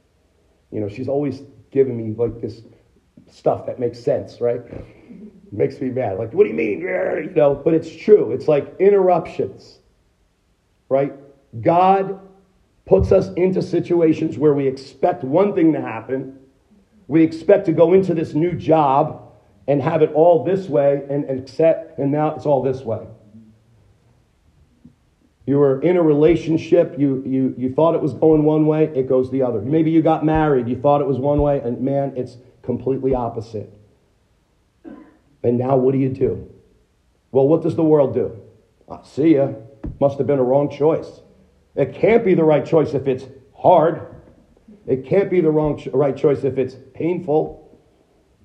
You 0.71 0.81
know, 0.81 0.89
she's 0.89 1.07
always 1.07 1.43
giving 1.71 1.95
me 1.95 2.15
like 2.15 2.41
this 2.41 2.63
stuff 3.29 3.65
that 3.67 3.79
makes 3.79 3.99
sense, 3.99 4.41
right? 4.41 4.61
makes 5.51 5.79
me 5.79 5.89
mad. 5.89 6.17
Like, 6.17 6.33
what 6.33 6.43
do 6.43 6.49
you 6.49 6.55
mean? 6.55 6.81
You 6.81 7.31
know, 7.35 7.55
but 7.55 7.73
it's 7.73 7.93
true. 7.93 8.31
It's 8.31 8.47
like 8.47 8.75
interruptions, 8.79 9.79
right? 10.89 11.13
God 11.61 12.19
puts 12.85 13.11
us 13.11 13.29
into 13.35 13.61
situations 13.61 14.37
where 14.37 14.53
we 14.53 14.67
expect 14.67 15.23
one 15.23 15.53
thing 15.53 15.73
to 15.73 15.81
happen. 15.81 16.39
We 17.07 17.23
expect 17.23 17.65
to 17.65 17.71
go 17.71 17.93
into 17.93 18.13
this 18.13 18.33
new 18.33 18.53
job 18.53 19.33
and 19.67 19.81
have 19.81 20.01
it 20.01 20.11
all 20.13 20.43
this 20.43 20.67
way 20.67 21.03
and, 21.09 21.25
and 21.25 21.39
accept, 21.39 21.97
and 21.97 22.11
now 22.11 22.35
it's 22.35 22.45
all 22.45 22.61
this 22.61 22.81
way. 22.81 23.05
You 25.47 25.57
were 25.57 25.81
in 25.81 25.97
a 25.97 26.01
relationship, 26.01 26.95
you, 26.97 27.23
you, 27.25 27.53
you 27.57 27.73
thought 27.73 27.93
it 27.93 28.01
was 28.01 28.13
going 28.13 28.43
one 28.43 28.65
way, 28.65 28.85
it 28.95 29.07
goes 29.07 29.29
the 29.31 29.43
other. 29.43 29.61
Maybe 29.61 29.91
you 29.91 30.01
got 30.01 30.25
married, 30.25 30.67
you 30.67 30.75
thought 30.75 31.01
it 31.01 31.07
was 31.07 31.19
one 31.19 31.41
way, 31.41 31.59
and 31.59 31.81
man, 31.81 32.13
it's 32.15 32.37
completely 32.63 33.13
opposite. 33.13 33.71
And 35.43 35.59
now 35.59 35.77
what 35.77 35.91
do 35.91 35.99
you 35.99 36.09
do? 36.09 36.51
Well, 37.31 37.47
what 37.47 37.61
does 37.61 37.75
the 37.75 37.83
world 37.83 38.15
do? 38.15 38.39
I 38.89 38.99
see 39.03 39.35
ya. 39.35 39.53
Must 39.99 40.17
have 40.17 40.25
been 40.25 40.39
a 40.39 40.43
wrong 40.43 40.69
choice. 40.69 41.21
It 41.75 41.93
can't 41.93 42.23
be 42.23 42.33
the 42.33 42.43
right 42.43 42.65
choice 42.65 42.93
if 42.93 43.07
it's 43.07 43.25
hard. 43.55 44.15
It 44.87 45.05
can't 45.05 45.29
be 45.29 45.41
the 45.41 45.51
wrong 45.51 45.81
right 45.93 46.15
choice 46.15 46.43
if 46.43 46.57
it's 46.57 46.75
painful. 46.93 47.61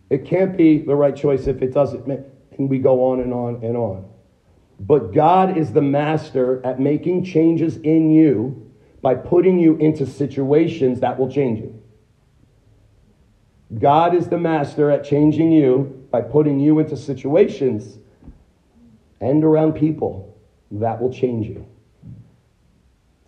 It 0.08 0.25
can't 0.25 0.56
be 0.56 0.78
the 0.78 0.96
right 0.96 1.14
choice 1.14 1.46
if 1.46 1.62
it 1.62 1.72
doesn't. 1.72 2.06
And 2.06 2.68
we 2.68 2.78
go 2.78 3.04
on 3.04 3.20
and 3.20 3.32
on 3.32 3.62
and 3.62 3.76
on. 3.76 4.08
But 4.80 5.12
God 5.12 5.56
is 5.56 5.72
the 5.72 5.82
master 5.82 6.64
at 6.64 6.80
making 6.80 7.25
changes 7.25 7.76
in 7.76 8.10
you 8.10 8.72
by 9.02 9.14
putting 9.14 9.58
you 9.58 9.76
into 9.76 10.06
situations 10.06 11.00
that 11.00 11.18
will 11.18 11.30
change 11.30 11.60
you. 11.60 11.80
God 13.78 14.14
is 14.14 14.28
the 14.28 14.38
master 14.38 14.90
at 14.90 15.04
changing 15.04 15.52
you 15.52 16.06
by 16.10 16.22
putting 16.22 16.58
you 16.58 16.80
into 16.80 16.96
situations 16.96 17.99
and 19.20 19.44
around 19.44 19.75
people 19.75 20.37
that 20.72 21.00
will 21.00 21.12
change 21.12 21.46
you. 21.46 21.66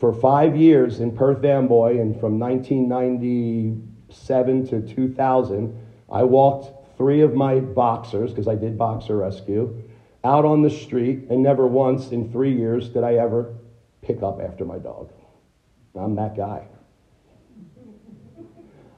For 0.02 0.12
five 0.12 0.54
years 0.56 0.99
in 0.99 1.16
Perth 1.16 1.44
Amboy, 1.44 2.00
and 2.00 2.18
from 2.18 2.40
1997 2.40 4.66
to 4.66 4.80
2000, 4.80 5.78
I 6.11 6.25
walked 6.25 6.99
three 6.99 7.21
of 7.21 7.37
my 7.37 7.61
boxers, 7.61 8.30
because 8.30 8.49
I 8.49 8.56
did 8.56 8.76
boxer 8.76 9.18
rescue, 9.18 9.80
out 10.25 10.44
on 10.44 10.62
the 10.62 10.71
street, 10.71 11.28
and 11.30 11.40
never 11.40 11.68
once 11.68 12.11
in 12.11 12.32
three 12.32 12.52
years 12.52 12.88
did 12.88 13.04
I 13.04 13.14
ever 13.14 13.54
pick 14.00 14.25
up 14.25 14.40
after 14.40 14.64
my 14.64 14.78
dog. 14.78 15.12
I'm 15.94 16.16
that 16.16 16.37
guy. 16.37 16.66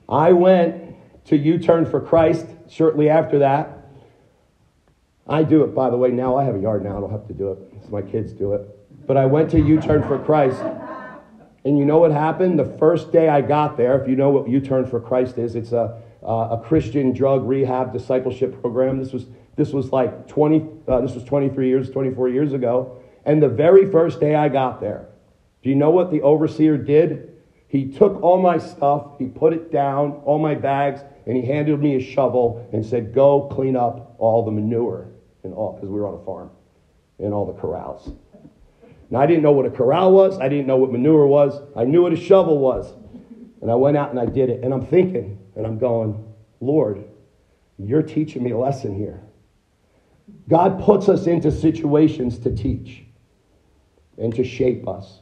I 0.09 0.33
went 0.33 0.97
to 1.27 1.37
U 1.37 1.59
Turn 1.59 1.85
for 1.85 2.01
Christ 2.01 2.47
shortly 2.71 3.11
after 3.11 3.41
that. 3.41 3.89
I 5.27 5.43
do 5.43 5.65
it, 5.65 5.75
by 5.75 5.91
the 5.91 5.99
way. 5.99 6.13
Now 6.13 6.39
I 6.39 6.45
have 6.45 6.55
a 6.55 6.61
yard 6.61 6.83
now. 6.83 6.97
I 6.97 7.01
don't 7.01 7.13
have 7.13 7.27
to 7.27 7.35
do 7.35 7.53
it. 7.53 7.59
So 7.83 7.91
my 7.91 8.01
kids 8.01 8.33
do 8.33 8.55
it. 8.55 8.67
But 9.07 9.19
I 9.19 9.27
went 9.27 9.51
to 9.51 9.61
U 9.61 9.79
Turn 9.83 10.03
for 10.03 10.19
Christ. 10.19 10.63
And 11.65 11.79
you 11.79 11.85
know 11.85 11.99
what 11.99 12.13
happened? 12.13 12.59
The 12.59 12.77
first 12.79 13.11
day 13.11 13.29
I 13.29 13.41
got 13.41 13.77
there, 13.77 14.01
if 14.01 14.09
you 14.09 14.17
know 14.17 14.31
what 14.31 14.49
U 14.49 14.61
Turn 14.61 14.87
for 14.87 15.01
Christ 15.01 15.39
is, 15.39 15.55
it's 15.55 15.73
a, 15.73 16.01
uh, 16.23 16.59
a 16.59 16.63
Christian 16.63 17.13
drug 17.13 17.47
rehab 17.47 17.93
discipleship 17.93 18.61
program. 18.61 18.99
This 18.99 19.13
was, 19.13 19.27
this 19.57 19.73
was 19.73 19.91
like 19.91 20.29
20, 20.29 20.67
uh, 20.87 21.01
this 21.01 21.15
was 21.15 21.25
23 21.25 21.69
years, 21.69 21.91
24 21.91 22.29
years 22.29 22.53
ago. 22.53 23.01
And 23.25 23.43
the 23.43 23.49
very 23.49 23.91
first 23.91 24.21
day 24.21 24.35
I 24.35 24.51
got 24.51 24.81
there, 24.81 25.09
do 25.63 25.71
you 25.71 25.75
know 25.75 25.91
what 25.91 26.11
the 26.11 26.21
overseer 26.21 26.77
did? 26.77 27.31
He 27.67 27.91
took 27.91 28.23
all 28.23 28.41
my 28.41 28.59
stuff, 28.59 29.19
he 29.19 29.27
put 29.27 29.55
it 29.55 29.73
down, 29.73 30.21
all 30.25 30.39
my 30.39 30.55
bags, 30.55 31.01
and 31.27 31.37
he 31.37 31.47
handed 31.47 31.81
me 31.81 31.97
a 31.97 32.01
shovel 32.01 32.69
and 32.73 32.85
said, 32.85 33.15
Go 33.15 33.49
clean 33.51 33.75
up 33.75 34.15
all 34.19 34.45
the 34.45 34.51
manure 34.51 35.09
and 35.43 35.55
all, 35.55 35.73
because 35.73 35.89
we 35.89 35.99
were 35.99 36.07
on 36.07 36.21
a 36.21 36.25
farm, 36.25 36.51
and 37.19 37.33
all 37.33 37.47
the 37.47 37.59
corrals. 37.59 38.13
Now, 39.11 39.21
I 39.21 39.27
didn't 39.27 39.43
know 39.43 39.53
what 39.53 39.67
a 39.67 39.71
corral 39.71 40.13
was, 40.13 40.39
I 40.39 40.49
didn't 40.49 40.67
know 40.67 40.77
what 40.77 40.91
manure 40.91 41.27
was, 41.27 41.61
I 41.77 41.85
knew 41.85 42.03
what 42.03 42.13
a 42.13 42.17
shovel 42.17 42.59
was. 42.59 42.93
And 43.61 43.71
I 43.71 43.75
went 43.75 43.97
out 43.97 44.11
and 44.11 44.19
I 44.19 44.27
did 44.27 44.51
it, 44.51 44.63
and 44.63 44.75
I'm 44.75 44.85
thinking, 44.85 45.39
and 45.57 45.67
I'm 45.67 45.79
going, 45.79 46.23
Lord, 46.61 47.05
you're 47.79 48.03
teaching 48.03 48.43
me 48.43 48.51
a 48.51 48.59
lesson 48.59 48.95
here. 48.95 49.23
God 50.49 50.83
puts 50.83 51.09
us 51.09 51.27
into 51.27 51.51
situations 51.51 52.39
to 52.41 52.55
teach 52.55 53.05
and 54.19 54.35
to 54.35 54.45
shape 54.45 54.87
us 54.89 55.21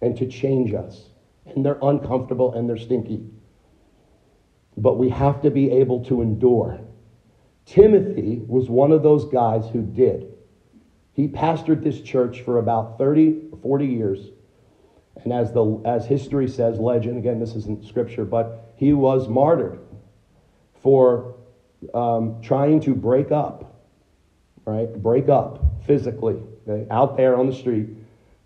and 0.00 0.16
to 0.16 0.26
change 0.26 0.74
us 0.74 1.08
and 1.46 1.64
they're 1.64 1.78
uncomfortable 1.82 2.54
and 2.54 2.68
they're 2.68 2.76
stinky. 2.76 3.24
But 4.76 4.98
we 4.98 5.08
have 5.10 5.42
to 5.42 5.50
be 5.50 5.70
able 5.70 6.04
to 6.04 6.22
endure. 6.22 6.80
Timothy 7.66 8.42
was 8.46 8.68
one 8.68 8.92
of 8.92 9.02
those 9.02 9.24
guys 9.26 9.68
who 9.72 9.82
did. 9.82 10.31
He 11.14 11.28
pastored 11.28 11.82
this 11.82 12.00
church 12.00 12.40
for 12.40 12.58
about 12.58 12.98
30, 12.98 13.50
40 13.62 13.86
years. 13.86 14.30
And 15.22 15.32
as, 15.32 15.52
the, 15.52 15.80
as 15.84 16.06
history 16.06 16.48
says, 16.48 16.78
legend, 16.78 17.18
again, 17.18 17.38
this 17.38 17.54
isn't 17.54 17.86
scripture, 17.86 18.24
but 18.24 18.72
he 18.76 18.92
was 18.92 19.28
martyred 19.28 19.78
for 20.82 21.36
um, 21.94 22.40
trying 22.42 22.80
to 22.80 22.94
break 22.94 23.30
up, 23.30 23.82
right? 24.64 24.92
Break 25.02 25.28
up 25.28 25.62
physically, 25.86 26.40
okay? 26.66 26.86
out 26.90 27.16
there 27.16 27.36
on 27.36 27.46
the 27.46 27.54
street 27.54 27.88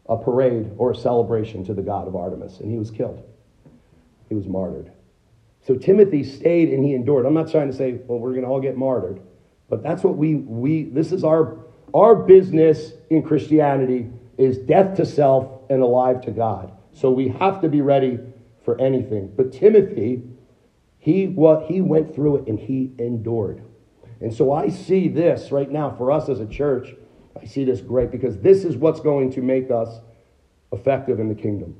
a 0.08 0.16
parade 0.16 0.70
or 0.78 0.92
a 0.92 0.94
celebration 0.94 1.64
to 1.64 1.74
the 1.74 1.82
god 1.82 2.06
of 2.06 2.14
Artemis, 2.14 2.60
and 2.60 2.70
he 2.70 2.78
was 2.78 2.90
killed. 2.90 3.22
He 4.28 4.34
was 4.34 4.46
martyred. 4.46 4.92
So 5.66 5.74
Timothy 5.74 6.22
stayed 6.22 6.68
and 6.72 6.84
he 6.84 6.94
endured. 6.94 7.26
I'm 7.26 7.34
not 7.34 7.50
trying 7.50 7.68
to 7.68 7.76
say, 7.76 7.98
well, 8.06 8.18
we're 8.18 8.30
going 8.30 8.44
to 8.44 8.48
all 8.48 8.60
get 8.60 8.76
martyred, 8.76 9.20
but 9.68 9.82
that's 9.82 10.04
what 10.04 10.16
we 10.16 10.36
we 10.36 10.84
this 10.84 11.10
is 11.10 11.24
our 11.24 11.58
our 11.96 12.14
business 12.14 12.92
in 13.10 13.22
Christianity 13.22 14.10
is 14.36 14.58
death 14.58 14.96
to 14.96 15.06
self 15.06 15.62
and 15.70 15.82
alive 15.82 16.20
to 16.22 16.30
God. 16.30 16.72
So 16.92 17.10
we 17.10 17.28
have 17.28 17.60
to 17.62 17.68
be 17.68 17.80
ready 17.80 18.18
for 18.64 18.80
anything. 18.80 19.32
But 19.34 19.52
Timothy, 19.52 20.22
he 20.98 21.26
what 21.26 21.66
he 21.66 21.80
went 21.80 22.14
through 22.14 22.36
it 22.36 22.48
and 22.48 22.58
he 22.58 22.92
endured. 22.98 23.62
And 24.20 24.32
so 24.32 24.52
I 24.52 24.68
see 24.68 25.08
this 25.08 25.50
right 25.50 25.70
now 25.70 25.90
for 25.90 26.10
us 26.10 26.28
as 26.28 26.40
a 26.40 26.46
church 26.46 26.94
I 27.40 27.44
see 27.44 27.64
this 27.64 27.80
great 27.80 28.10
because 28.10 28.38
this 28.38 28.64
is 28.64 28.76
what's 28.76 29.00
going 29.00 29.30
to 29.32 29.42
make 29.42 29.70
us 29.70 30.00
effective 30.72 31.20
in 31.20 31.28
the 31.28 31.34
kingdom. 31.34 31.76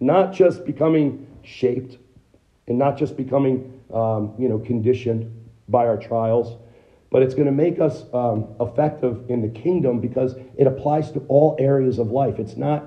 Not 0.00 0.32
just 0.32 0.64
becoming 0.64 1.26
shaped 1.42 1.98
and 2.66 2.78
not 2.78 2.98
just 2.98 3.16
becoming, 3.16 3.80
um, 3.92 4.34
you 4.38 4.48
know, 4.48 4.58
conditioned 4.58 5.32
by 5.68 5.86
our 5.86 5.96
trials, 5.96 6.58
but 7.10 7.22
it's 7.22 7.34
going 7.34 7.46
to 7.46 7.52
make 7.52 7.80
us 7.80 8.04
um, 8.12 8.54
effective 8.60 9.30
in 9.30 9.42
the 9.42 9.48
kingdom 9.48 10.00
because 10.00 10.34
it 10.56 10.66
applies 10.66 11.10
to 11.12 11.20
all 11.28 11.56
areas 11.58 11.98
of 11.98 12.10
life. 12.10 12.38
It's 12.38 12.56
not 12.56 12.84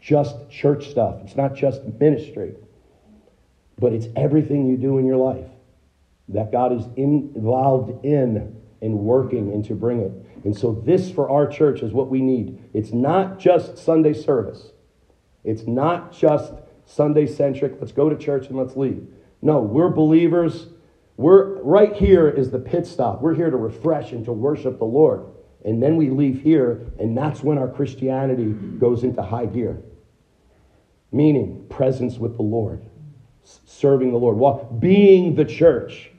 just 0.00 0.50
church 0.50 0.90
stuff, 0.90 1.20
it's 1.24 1.36
not 1.36 1.54
just 1.54 1.82
ministry, 1.84 2.54
but 3.78 3.92
it's 3.92 4.06
everything 4.16 4.66
you 4.66 4.76
do 4.76 4.98
in 4.98 5.06
your 5.06 5.16
life 5.16 5.48
that 6.28 6.50
God 6.50 6.72
is 6.72 6.84
involved 6.96 8.04
in 8.04 8.60
and 8.80 8.98
working 8.98 9.52
and 9.52 9.64
to 9.66 9.74
bring 9.74 10.00
it. 10.00 10.12
And 10.44 10.56
so, 10.56 10.72
this 10.84 11.10
for 11.10 11.30
our 11.30 11.46
church 11.46 11.82
is 11.82 11.92
what 11.92 12.08
we 12.08 12.20
need. 12.20 12.58
It's 12.74 12.92
not 12.92 13.38
just 13.38 13.78
Sunday 13.78 14.12
service, 14.12 14.72
it's 15.44 15.66
not 15.66 16.12
just 16.12 16.52
Sunday 16.84 17.26
centric. 17.26 17.76
Let's 17.80 17.92
go 17.92 18.08
to 18.08 18.16
church 18.16 18.48
and 18.48 18.56
let's 18.56 18.76
leave. 18.76 19.06
No, 19.40 19.60
we're 19.60 19.88
believers. 19.88 20.66
We're 21.22 21.62
right 21.62 21.94
here 21.94 22.28
is 22.28 22.50
the 22.50 22.58
pit 22.58 22.86
stop. 22.86 23.22
We're 23.22 23.34
here 23.34 23.50
to 23.50 23.56
refresh 23.56 24.12
and 24.12 24.24
to 24.24 24.32
worship 24.32 24.78
the 24.78 24.84
Lord. 24.84 25.24
And 25.64 25.82
then 25.82 25.96
we 25.96 26.10
leave 26.10 26.42
here, 26.42 26.92
and 26.98 27.16
that's 27.16 27.42
when 27.42 27.56
our 27.56 27.68
Christianity 27.68 28.52
goes 28.78 29.04
into 29.04 29.22
high 29.22 29.46
gear. 29.46 29.80
Meaning, 31.12 31.66
presence 31.68 32.18
with 32.18 32.36
the 32.36 32.42
Lord, 32.42 32.84
serving 33.44 34.10
the 34.10 34.18
Lord, 34.18 34.80
being 34.80 35.36
the 35.36 35.44
church. 35.44 36.10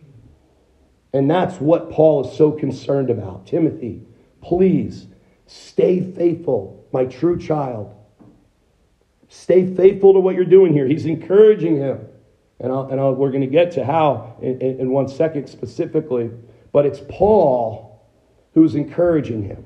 And 1.11 1.29
that's 1.29 1.59
what 1.59 1.91
Paul 1.91 2.25
is 2.25 2.37
so 2.37 2.51
concerned 2.51 3.09
about. 3.09 3.45
Timothy, 3.45 4.07
Please 4.43 5.07
stay 5.47 6.01
faithful, 6.01 6.85
my 6.91 7.05
true 7.05 7.39
child. 7.39 7.95
Stay 9.29 9.73
faithful 9.73 10.13
to 10.13 10.19
what 10.19 10.35
you're 10.35 10.45
doing 10.45 10.73
here. 10.73 10.85
He's 10.85 11.05
encouraging 11.05 11.77
him. 11.77 12.05
And, 12.59 12.71
I'll, 12.71 12.87
and 12.89 12.99
I'll, 12.99 13.13
we're 13.13 13.31
going 13.31 13.41
to 13.41 13.47
get 13.47 13.71
to 13.73 13.85
how 13.85 14.37
in, 14.41 14.61
in 14.61 14.89
one 14.91 15.07
second 15.07 15.47
specifically. 15.47 16.29
But 16.71 16.85
it's 16.85 17.01
Paul 17.09 17.93
who's 18.53 18.75
encouraging 18.75 19.43
him, 19.43 19.65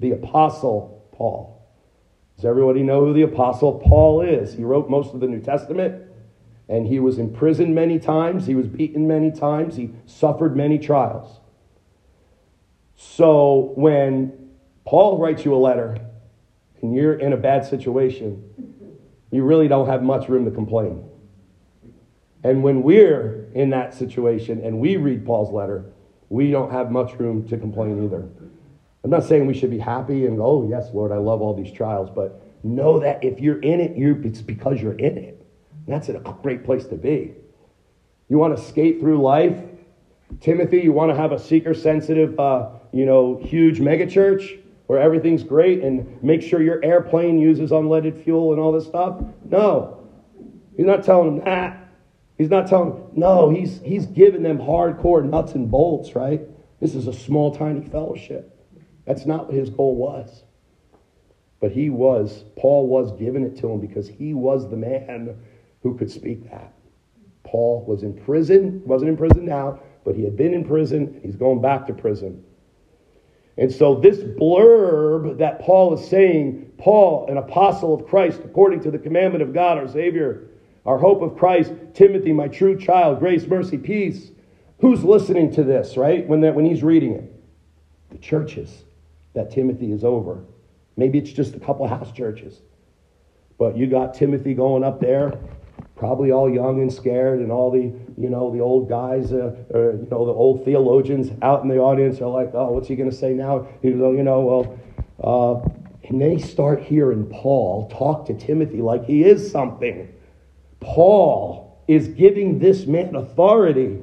the 0.00 0.12
Apostle 0.12 1.08
Paul. 1.12 1.56
Does 2.36 2.44
everybody 2.44 2.82
know 2.82 3.04
who 3.04 3.12
the 3.12 3.22
Apostle 3.22 3.78
Paul 3.78 4.22
is? 4.22 4.54
He 4.54 4.64
wrote 4.64 4.88
most 4.88 5.14
of 5.14 5.20
the 5.20 5.26
New 5.26 5.40
Testament, 5.40 6.06
and 6.68 6.86
he 6.86 6.98
was 6.98 7.18
imprisoned 7.18 7.74
many 7.74 7.98
times, 7.98 8.46
he 8.46 8.54
was 8.54 8.66
beaten 8.66 9.06
many 9.06 9.30
times, 9.30 9.76
he 9.76 9.90
suffered 10.06 10.56
many 10.56 10.78
trials. 10.78 11.40
So 12.96 13.72
when 13.76 14.50
Paul 14.84 15.18
writes 15.18 15.44
you 15.44 15.54
a 15.54 15.56
letter 15.56 15.98
and 16.82 16.94
you're 16.94 17.14
in 17.14 17.32
a 17.32 17.36
bad 17.36 17.64
situation, 17.64 18.42
you 19.30 19.44
really 19.44 19.68
don't 19.68 19.88
have 19.88 20.02
much 20.02 20.28
room 20.28 20.44
to 20.44 20.50
complain. 20.50 21.04
And 22.42 22.62
when 22.62 22.82
we're 22.82 23.50
in 23.54 23.70
that 23.70 23.94
situation 23.94 24.60
and 24.64 24.80
we 24.80 24.96
read 24.96 25.24
Paul's 25.26 25.52
letter, 25.52 25.84
we 26.28 26.50
don't 26.50 26.70
have 26.70 26.90
much 26.90 27.18
room 27.18 27.46
to 27.48 27.58
complain 27.58 28.04
either. 28.04 28.28
I'm 29.02 29.10
not 29.10 29.24
saying 29.24 29.46
we 29.46 29.54
should 29.54 29.70
be 29.70 29.78
happy 29.78 30.26
and 30.26 30.36
go, 30.36 30.46
oh, 30.46 30.68
yes, 30.68 30.90
Lord, 30.92 31.12
I 31.12 31.16
love 31.16 31.40
all 31.40 31.54
these 31.54 31.72
trials, 31.72 32.10
but 32.10 32.40
know 32.62 32.98
that 33.00 33.24
if 33.24 33.40
you're 33.40 33.60
in 33.60 33.80
it, 33.80 33.96
you 33.96 34.20
it's 34.24 34.42
because 34.42 34.80
you're 34.80 34.92
in 34.92 35.18
it. 35.18 35.46
That's 35.86 36.08
a 36.08 36.20
great 36.42 36.64
place 36.64 36.86
to 36.86 36.96
be. 36.96 37.34
You 38.28 38.38
want 38.38 38.56
to 38.56 38.62
skate 38.62 39.00
through 39.00 39.20
life? 39.20 39.58
Timothy, 40.40 40.80
you 40.80 40.92
want 40.92 41.10
to 41.10 41.16
have 41.16 41.32
a 41.32 41.38
seeker 41.38 41.74
sensitive, 41.74 42.38
uh, 42.38 42.68
you 42.92 43.04
know, 43.04 43.40
huge 43.42 43.80
megachurch 43.80 44.60
where 44.86 45.00
everything's 45.00 45.42
great 45.42 45.82
and 45.82 46.22
make 46.22 46.42
sure 46.42 46.62
your 46.62 46.84
airplane 46.84 47.38
uses 47.38 47.70
unleaded 47.70 48.22
fuel 48.22 48.52
and 48.52 48.60
all 48.60 48.70
this 48.70 48.86
stuff? 48.86 49.20
No. 49.44 50.06
He's 50.76 50.86
not 50.86 51.02
telling 51.02 51.36
them 51.36 51.44
that. 51.44 51.79
He's 52.40 52.48
not 52.48 52.68
telling 52.68 52.98
no, 53.14 53.50
he's, 53.50 53.82
he's 53.82 54.06
giving 54.06 54.42
them 54.42 54.56
hardcore 54.56 55.22
nuts 55.22 55.52
and 55.52 55.70
bolts, 55.70 56.14
right? 56.14 56.40
This 56.80 56.94
is 56.94 57.06
a 57.06 57.12
small, 57.12 57.54
tiny 57.54 57.86
fellowship. 57.86 58.66
That's 59.04 59.26
not 59.26 59.48
what 59.48 59.54
his 59.54 59.68
goal 59.68 59.94
was. 59.94 60.44
But 61.60 61.72
he 61.72 61.90
was, 61.90 62.44
Paul 62.56 62.86
was 62.86 63.12
giving 63.18 63.44
it 63.44 63.58
to 63.58 63.68
him 63.68 63.78
because 63.78 64.08
he 64.08 64.32
was 64.32 64.70
the 64.70 64.78
man 64.78 65.36
who 65.82 65.98
could 65.98 66.10
speak 66.10 66.50
that. 66.50 66.72
Paul 67.44 67.84
was 67.86 68.04
in 68.04 68.14
prison, 68.14 68.80
wasn't 68.86 69.10
in 69.10 69.16
prison 69.18 69.44
now, 69.44 69.78
but 70.02 70.16
he 70.16 70.24
had 70.24 70.38
been 70.38 70.54
in 70.54 70.64
prison. 70.64 71.20
He's 71.22 71.36
going 71.36 71.60
back 71.60 71.86
to 71.88 71.92
prison. 71.92 72.42
And 73.58 73.70
so, 73.70 73.96
this 73.96 74.16
blurb 74.16 75.36
that 75.36 75.60
Paul 75.60 75.92
is 75.92 76.08
saying, 76.08 76.72
Paul, 76.78 77.26
an 77.28 77.36
apostle 77.36 77.92
of 77.92 78.06
Christ, 78.06 78.40
according 78.46 78.80
to 78.84 78.90
the 78.90 78.98
commandment 78.98 79.42
of 79.42 79.52
God, 79.52 79.76
our 79.76 79.88
Savior, 79.88 80.46
our 80.86 80.98
hope 80.98 81.22
of 81.22 81.36
Christ, 81.36 81.72
Timothy, 81.94 82.32
my 82.32 82.48
true 82.48 82.78
child, 82.78 83.18
grace, 83.18 83.46
mercy, 83.46 83.78
peace. 83.78 84.30
Who's 84.80 85.04
listening 85.04 85.52
to 85.52 85.62
this, 85.62 85.96
right? 85.96 86.26
When, 86.26 86.40
that, 86.40 86.54
when 86.54 86.64
he's 86.64 86.82
reading 86.82 87.12
it? 87.12 87.32
The 88.10 88.18
churches 88.18 88.84
that 89.34 89.50
Timothy 89.50 89.92
is 89.92 90.04
over. 90.04 90.42
Maybe 90.96 91.18
it's 91.18 91.30
just 91.30 91.54
a 91.54 91.60
couple 91.60 91.86
house 91.86 92.12
churches. 92.12 92.60
But 93.58 93.76
you 93.76 93.86
got 93.86 94.14
Timothy 94.14 94.54
going 94.54 94.82
up 94.82 95.00
there 95.00 95.38
probably 96.00 96.32
all 96.32 96.48
young 96.48 96.80
and 96.80 96.90
scared, 96.90 97.40
and 97.40 97.52
all 97.52 97.70
the 97.70 97.92
you 98.20 98.30
know 98.30 98.50
the 98.50 98.58
old 98.58 98.88
guys, 98.88 99.32
uh, 99.32 99.54
or, 99.70 99.92
you 99.92 100.08
know 100.10 100.24
the 100.24 100.32
old 100.32 100.64
theologians 100.64 101.30
out 101.42 101.62
in 101.62 101.68
the 101.68 101.76
audience 101.76 102.20
are 102.22 102.30
like, 102.30 102.50
oh, 102.54 102.72
what's 102.72 102.88
he 102.88 102.96
going 102.96 103.10
to 103.10 103.14
say 103.14 103.34
now? 103.34 103.68
You 103.82 103.94
know, 103.94 104.12
you 104.12 104.22
know, 104.22 104.40
well, 104.40 104.78
uh, 105.22 106.08
and 106.08 106.20
they 106.20 106.38
start 106.38 106.82
hearing 106.82 107.26
Paul 107.26 107.88
talk 107.90 108.26
to 108.26 108.34
Timothy 108.34 108.80
like 108.80 109.04
he 109.04 109.24
is 109.24 109.50
something. 109.52 110.10
Paul 110.80 111.82
is 111.86 112.08
giving 112.08 112.58
this 112.58 112.86
man 112.86 113.14
authority. 113.14 113.98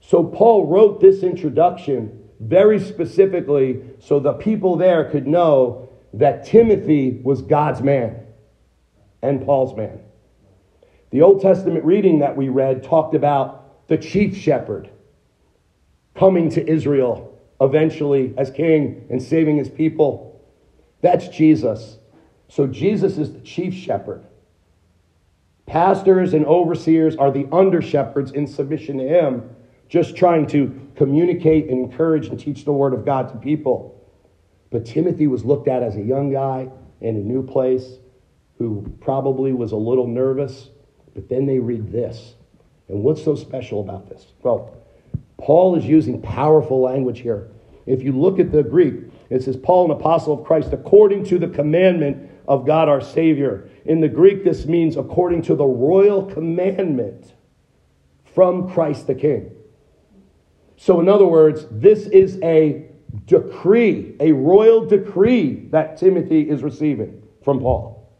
So 0.00 0.24
Paul 0.24 0.66
wrote 0.66 1.00
this 1.00 1.22
introduction 1.22 2.24
very 2.40 2.78
specifically 2.78 3.82
so 3.98 4.20
the 4.20 4.34
people 4.34 4.76
there 4.76 5.10
could 5.10 5.26
know 5.26 5.88
that 6.14 6.44
Timothy 6.44 7.20
was 7.22 7.42
God's 7.42 7.82
man 7.82 8.26
and 9.22 9.44
Paul's 9.44 9.76
man. 9.76 10.00
The 11.10 11.22
Old 11.22 11.40
Testament 11.40 11.84
reading 11.84 12.18
that 12.20 12.36
we 12.36 12.48
read 12.48 12.82
talked 12.82 13.14
about 13.14 13.88
the 13.88 13.96
chief 13.96 14.36
shepherd 14.36 14.90
coming 16.14 16.50
to 16.50 16.68
Israel 16.68 17.38
eventually 17.60 18.34
as 18.36 18.50
king 18.50 19.06
and 19.10 19.22
saving 19.22 19.56
his 19.56 19.68
people. 19.68 20.44
That's 21.00 21.28
Jesus. 21.28 21.98
So 22.48 22.66
Jesus 22.66 23.18
is 23.18 23.32
the 23.32 23.40
chief 23.40 23.74
shepherd. 23.74 24.24
Pastors 25.66 26.32
and 26.32 26.46
overseers 26.46 27.16
are 27.16 27.30
the 27.30 27.46
under 27.52 27.82
shepherds 27.82 28.32
in 28.32 28.46
submission 28.46 28.98
to 28.98 29.04
him, 29.04 29.50
just 29.88 30.16
trying 30.16 30.46
to 30.48 30.80
communicate 30.94 31.68
and 31.68 31.78
encourage 31.90 32.28
and 32.28 32.38
teach 32.38 32.64
the 32.64 32.72
word 32.72 32.94
of 32.94 33.04
God 33.04 33.28
to 33.30 33.36
people. 33.36 33.92
But 34.70 34.86
Timothy 34.86 35.26
was 35.26 35.44
looked 35.44 35.68
at 35.68 35.82
as 35.82 35.96
a 35.96 36.02
young 36.02 36.32
guy 36.32 36.68
in 37.00 37.16
a 37.16 37.20
new 37.20 37.46
place 37.46 37.98
who 38.58 38.96
probably 39.00 39.52
was 39.52 39.72
a 39.72 39.76
little 39.76 40.06
nervous 40.06 40.70
but 41.16 41.30
then 41.30 41.46
they 41.46 41.58
read 41.58 41.90
this. 41.90 42.34
And 42.88 43.02
what's 43.02 43.24
so 43.24 43.34
special 43.34 43.80
about 43.80 44.08
this? 44.08 44.26
Well, 44.42 44.76
Paul 45.38 45.74
is 45.74 45.84
using 45.86 46.20
powerful 46.20 46.82
language 46.82 47.20
here. 47.20 47.48
If 47.86 48.02
you 48.02 48.12
look 48.12 48.38
at 48.38 48.52
the 48.52 48.62
Greek, 48.62 48.96
it 49.30 49.42
says, 49.42 49.56
Paul, 49.56 49.86
an 49.86 49.92
apostle 49.92 50.38
of 50.38 50.44
Christ, 50.44 50.74
according 50.74 51.24
to 51.24 51.38
the 51.38 51.48
commandment 51.48 52.30
of 52.46 52.66
God 52.66 52.88
our 52.88 53.00
Savior. 53.00 53.68
In 53.84 54.00
the 54.00 54.08
Greek, 54.08 54.44
this 54.44 54.66
means 54.66 54.96
according 54.96 55.42
to 55.42 55.54
the 55.54 55.64
royal 55.64 56.24
commandment 56.24 57.34
from 58.34 58.70
Christ 58.70 59.06
the 59.06 59.14
King. 59.14 59.52
So, 60.76 61.00
in 61.00 61.08
other 61.08 61.26
words, 61.26 61.66
this 61.70 62.06
is 62.06 62.38
a 62.42 62.86
decree, 63.24 64.14
a 64.20 64.32
royal 64.32 64.84
decree 64.84 65.68
that 65.70 65.96
Timothy 65.96 66.48
is 66.48 66.62
receiving 66.62 67.22
from 67.42 67.60
Paul. 67.60 68.12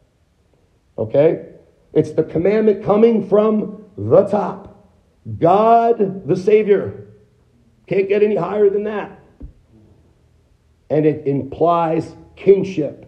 Okay? 0.96 1.48
It's 1.92 2.12
the 2.12 2.24
commandment 2.24 2.84
coming 2.84 3.28
from 3.28 3.84
the 3.96 4.24
top. 4.24 4.90
God 5.38 6.26
the 6.26 6.36
Savior. 6.36 7.08
Can't 7.86 8.08
get 8.08 8.22
any 8.22 8.36
higher 8.36 8.70
than 8.70 8.84
that. 8.84 9.20
And 10.88 11.04
it 11.04 11.26
implies 11.26 12.14
kingship, 12.36 13.05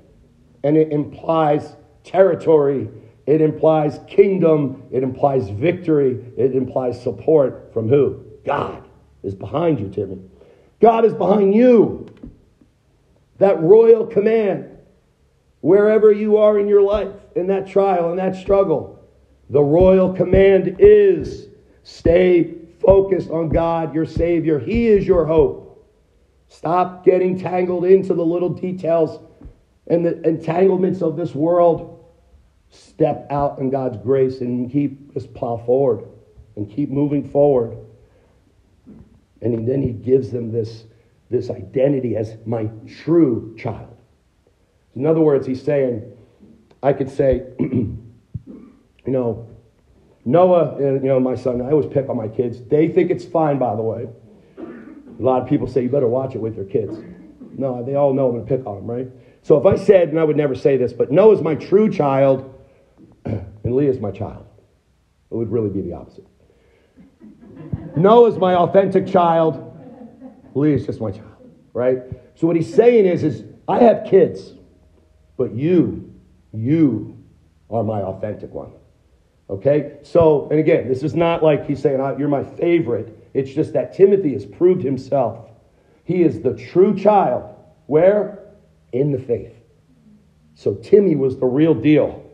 and 0.65 0.77
it 0.77 0.93
implies 0.93 1.77
territory, 2.05 2.89
it 3.27 3.41
implies 3.41 4.01
kingdom, 4.09 4.85
it 4.91 5.03
implies 5.03 5.51
victory, 5.51 6.25
it 6.37 6.55
implies 6.55 7.01
support 7.03 7.71
from 7.73 7.89
who? 7.89 8.25
God 8.45 8.89
is 9.23 9.35
behind 9.35 9.79
you, 9.81 9.89
Timmy. 9.89 10.19
God 10.81 11.05
is 11.05 11.13
behind 11.13 11.55
you. 11.55 12.07
That 13.39 13.61
royal 13.61 14.07
command 14.07 14.79
wherever 15.61 16.13
you 16.13 16.37
are 16.37 16.59
in 16.59 16.69
your 16.69 16.83
life, 16.83 17.13
in 17.37 17.47
that 17.49 17.67
trial, 17.67 18.11
in 18.11 18.17
that 18.17 18.37
struggle. 18.37 18.99
The 19.51 19.63
royal 19.63 20.13
command 20.13 20.77
is 20.79 21.49
stay 21.83 22.55
focused 22.81 23.31
on 23.31 23.49
God, 23.49 23.95
your 23.95 24.07
Savior. 24.07 24.59
He 24.59 24.89
is 24.89 25.07
your 25.07 25.27
hope. 25.27 25.87
Stop 26.49 27.05
getting 27.05 27.39
tangled 27.39 27.85
into 27.85 28.15
the 28.15 28.25
little 28.25 28.49
details 28.49 29.21
and 29.89 30.05
the 30.05 30.21
entanglements 30.27 31.03
of 31.03 31.17
this 31.17 31.35
world. 31.35 31.95
Step 32.71 33.27
out 33.31 33.59
in 33.61 33.71
God's 33.71 33.97
grace 33.97 34.43
and 34.43 34.71
keep 34.71 35.15
just 35.15 35.33
plow 35.33 35.57
forward 35.57 36.05
and 36.57 36.71
keep 36.71 36.91
moving 36.91 37.27
forward. 37.27 37.79
And 39.41 39.67
then 39.67 39.81
he 39.81 39.93
gives 39.93 40.31
them 40.31 40.53
this, 40.53 40.85
this 41.31 41.49
identity 41.49 42.17
as 42.17 42.37
my 42.45 42.69
true 43.03 43.57
child. 43.59 43.97
In 44.95 45.07
other 45.07 45.21
words, 45.21 45.47
he's 45.47 45.63
saying, 45.63 46.13
I 46.83 46.93
could 46.93 47.09
say, 47.09 47.47
you 47.59 47.97
know, 49.07 49.49
Noah, 50.25 50.75
uh, 50.75 50.79
you 50.79 51.01
know, 51.01 51.21
my 51.21 51.37
son, 51.37 51.63
I 51.63 51.71
always 51.71 51.87
pick 51.87 52.09
on 52.09 52.17
my 52.17 52.29
kids. 52.29 52.61
They 52.65 52.89
think 52.89 53.11
it's 53.11 53.25
fine, 53.25 53.59
by 53.59 53.77
the 53.77 53.83
way. 53.83 54.09
A 54.59 55.23
lot 55.23 55.41
of 55.41 55.49
people 55.49 55.67
say, 55.67 55.83
you 55.83 55.89
better 55.89 56.09
watch 56.09 56.35
it 56.35 56.39
with 56.39 56.57
your 56.57 56.67
kids. 56.67 56.99
No, 57.57 57.83
they 57.83 57.95
all 57.95 58.13
know 58.13 58.27
I'm 58.27 58.33
going 58.33 58.47
to 58.47 58.57
pick 58.57 58.67
on 58.67 58.77
them, 58.77 58.91
right? 58.91 59.09
So 59.43 59.57
if 59.57 59.67
I 59.67 59.77
said, 59.83 60.09
and 60.09 60.19
I 60.19 60.25
would 60.25 60.37
never 60.37 60.55
say 60.55 60.77
this, 60.77 60.93
but 60.93 61.11
Noah's 61.11 61.41
my 61.41 61.55
true 61.55 61.91
child 61.91 62.55
and 63.25 63.47
Leah 63.65 63.91
is 63.91 64.01
my 64.01 64.11
child, 64.11 64.47
it 65.31 65.35
would 65.35 65.51
really 65.51 65.71
be 65.71 65.81
the 65.81 65.95
opposite. 65.95 66.27
Noah's 67.97 68.39
my 68.39 68.55
authentic 68.55 69.07
child, 69.07 69.65
Leah 70.55 70.77
is 70.77 70.87
just 70.87 71.01
my 71.01 71.11
child, 71.11 71.37
right? 71.73 72.03
So 72.35 72.47
what 72.47 72.57
he's 72.57 72.73
saying 72.73 73.07
is, 73.07 73.25
is 73.25 73.45
I 73.67 73.81
have 73.81 74.07
kids. 74.07 74.55
But 75.37 75.55
you, 75.55 76.13
you 76.53 77.17
are 77.71 77.85
my 77.85 78.03
authentic 78.03 78.53
one. 78.53 78.73
Okay? 79.49 79.99
So, 80.03 80.49
and 80.51 80.59
again, 80.59 80.89
this 80.89 81.03
is 81.03 81.15
not 81.15 81.43
like 81.43 81.67
he's 81.67 81.81
saying, 81.81 82.01
oh, 82.01 82.17
You're 82.19 82.29
my 82.29 82.45
favorite. 82.45 83.31
It's 83.35 83.51
just 83.51 83.73
that 83.75 83.95
Timothy 83.95 84.33
has 84.33 84.45
proved 84.45 84.83
himself. 84.83 85.49
He 86.05 86.23
is 86.23 86.41
the 86.41 86.55
true 86.55 86.99
child. 86.99 87.55
Where? 87.87 88.38
In 88.93 89.13
the 89.13 89.19
faith. 89.19 89.55
So 90.55 90.75
Timmy 90.75 91.15
was 91.15 91.39
the 91.39 91.47
real 91.47 91.75
deal. 91.75 92.25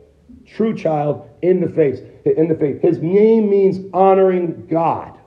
True 0.45 0.75
child 0.75 1.29
in 1.41 1.61
the 1.61 1.69
faith. 1.69 2.03
In 2.25 2.47
the 2.47 2.55
faith. 2.55 2.81
His 2.81 2.99
name 2.99 3.49
means 3.49 3.79
honoring 3.93 4.67
God. 4.67 5.17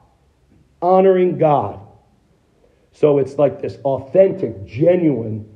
Honoring 0.82 1.38
God. 1.38 1.80
So 2.92 3.18
it's 3.18 3.38
like 3.38 3.62
this 3.62 3.76
authentic, 3.84 4.64
genuine 4.66 5.48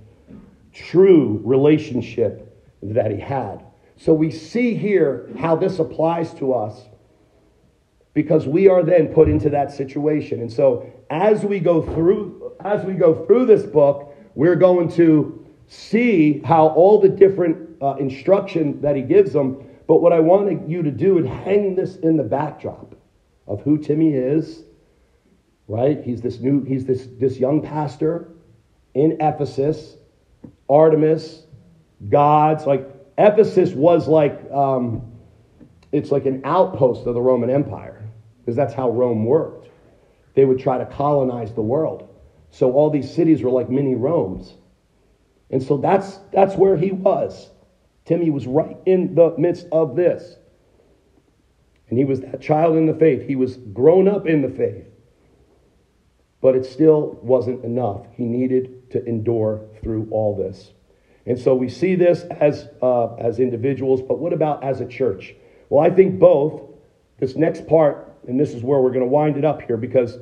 true 0.73 1.41
relationship 1.45 2.49
that 2.83 3.11
he 3.11 3.19
had. 3.19 3.65
So 3.97 4.15
we 4.15 4.31
see 4.31 4.75
here 4.75 5.29
how 5.39 5.57
this 5.57 5.79
applies 5.79 6.33
to 6.35 6.55
us 6.55 6.81
because 8.15 8.47
we 8.47 8.69
are 8.69 8.83
then 8.83 9.09
put 9.09 9.29
into 9.29 9.51
that 9.51 9.73
situation. 9.73 10.41
And 10.41 10.53
so 10.53 10.91
as 11.11 11.45
we 11.45 11.61
go 11.61 11.83
through 11.83 12.53
as 12.65 12.85
we 12.85 12.95
go 12.95 13.27
through 13.27 13.47
this 13.47 13.65
book, 13.65 14.15
we're 14.35 14.57
going 14.57 14.89
to 14.93 15.42
see 15.73 16.41
how 16.45 16.69
all 16.69 17.01
the 17.01 17.09
different 17.09 17.83
uh, 17.83 17.95
instruction 17.95 18.81
that 18.83 18.95
he 18.95 19.03
gives 19.03 19.33
them. 19.33 19.65
But 19.89 20.03
what 20.03 20.13
I 20.13 20.21
want 20.21 20.69
you 20.69 20.83
to 20.83 20.91
do 20.91 21.19
is 21.19 21.27
hang 21.27 21.75
this 21.75 21.97
in 21.97 22.17
the 22.17 22.23
backdrop 22.23 22.95
of 23.47 23.63
who 23.63 23.79
Timmy 23.79 24.13
is. 24.15 24.65
Right? 25.69 26.03
He's 26.03 26.21
this 26.21 26.41
new 26.41 26.63
he's 26.65 26.85
this 26.85 27.09
this 27.19 27.39
young 27.39 27.63
pastor 27.63 28.29
in 28.95 29.17
Ephesus 29.21 29.97
Artemis, 30.69 31.45
gods. 32.09 32.67
Like 32.67 32.89
Ephesus 33.17 33.73
was 33.73 34.09
like, 34.09 34.51
um, 34.51 35.13
it's 35.93 36.11
like 36.11 36.27
an 36.27 36.43
outpost 36.45 37.07
of 37.07 37.15
the 37.15 37.21
Roman 37.21 37.49
Empire 37.49 38.03
because 38.41 38.57
that's 38.57 38.75
how 38.75 38.91
Rome 38.91 39.25
worked. 39.25 39.69
They 40.35 40.45
would 40.45 40.59
try 40.59 40.79
to 40.79 40.87
colonize 40.87 41.53
the 41.53 41.63
world. 41.63 42.09
So 42.51 42.73
all 42.73 42.91
these 42.91 43.13
cities 43.13 43.43
were 43.43 43.51
like 43.51 43.71
mini 43.71 43.95
Romes. 43.95 44.55
And 45.53 45.63
so 45.63 45.77
that's, 45.77 46.19
that's 46.33 46.57
where 46.57 46.77
he 46.77 46.91
was. 46.91 47.51
Timmy 48.05 48.31
was 48.31 48.47
right 48.47 48.77
in 48.87 49.15
the 49.15 49.35
midst 49.39 49.67
of 49.71 49.95
this. 49.95 50.37
And 51.89 51.99
he 51.99 52.05
was 52.05 52.21
that 52.23 52.41
child 52.41 52.77
in 52.77 52.87
the 52.87 52.95
faith. 52.95 53.29
He 53.29 53.37
was 53.37 53.59
grown 53.59 54.09
up 54.09 54.27
in 54.27 54.43
the 54.43 54.49
faith. 54.49 54.87
But 56.41 56.57
it 56.57 56.65
still 56.65 57.19
wasn't 57.23 57.65
enough. 57.65 58.07
He 58.17 58.25
needed 58.25 58.91
to 58.91 59.05
endure 59.05 59.69
through 59.83 60.09
all 60.11 60.35
this. 60.37 60.73
And 61.27 61.39
so 61.39 61.55
we 61.55 61.69
see 61.69 61.95
this 61.95 62.23
as, 62.23 62.67
uh, 62.81 63.15
as 63.15 63.39
individuals, 63.39 64.03
but 64.03 64.19
what 64.19 64.33
about 64.33 64.65
as 64.65 64.81
a 64.81 64.87
church? 64.87 65.35
Well, 65.69 65.85
I 65.85 65.91
think 65.95 66.19
both. 66.19 66.63
This 67.19 67.37
next 67.37 67.69
part, 67.69 68.13
and 68.27 68.41
this 68.41 68.53
is 68.53 68.65
where 68.65 68.81
we're 68.81 68.91
going 68.91 69.01
to 69.01 69.07
wind 69.07 69.37
it 69.37 69.45
up 69.45 69.63
here, 69.63 69.77
because 69.77 70.19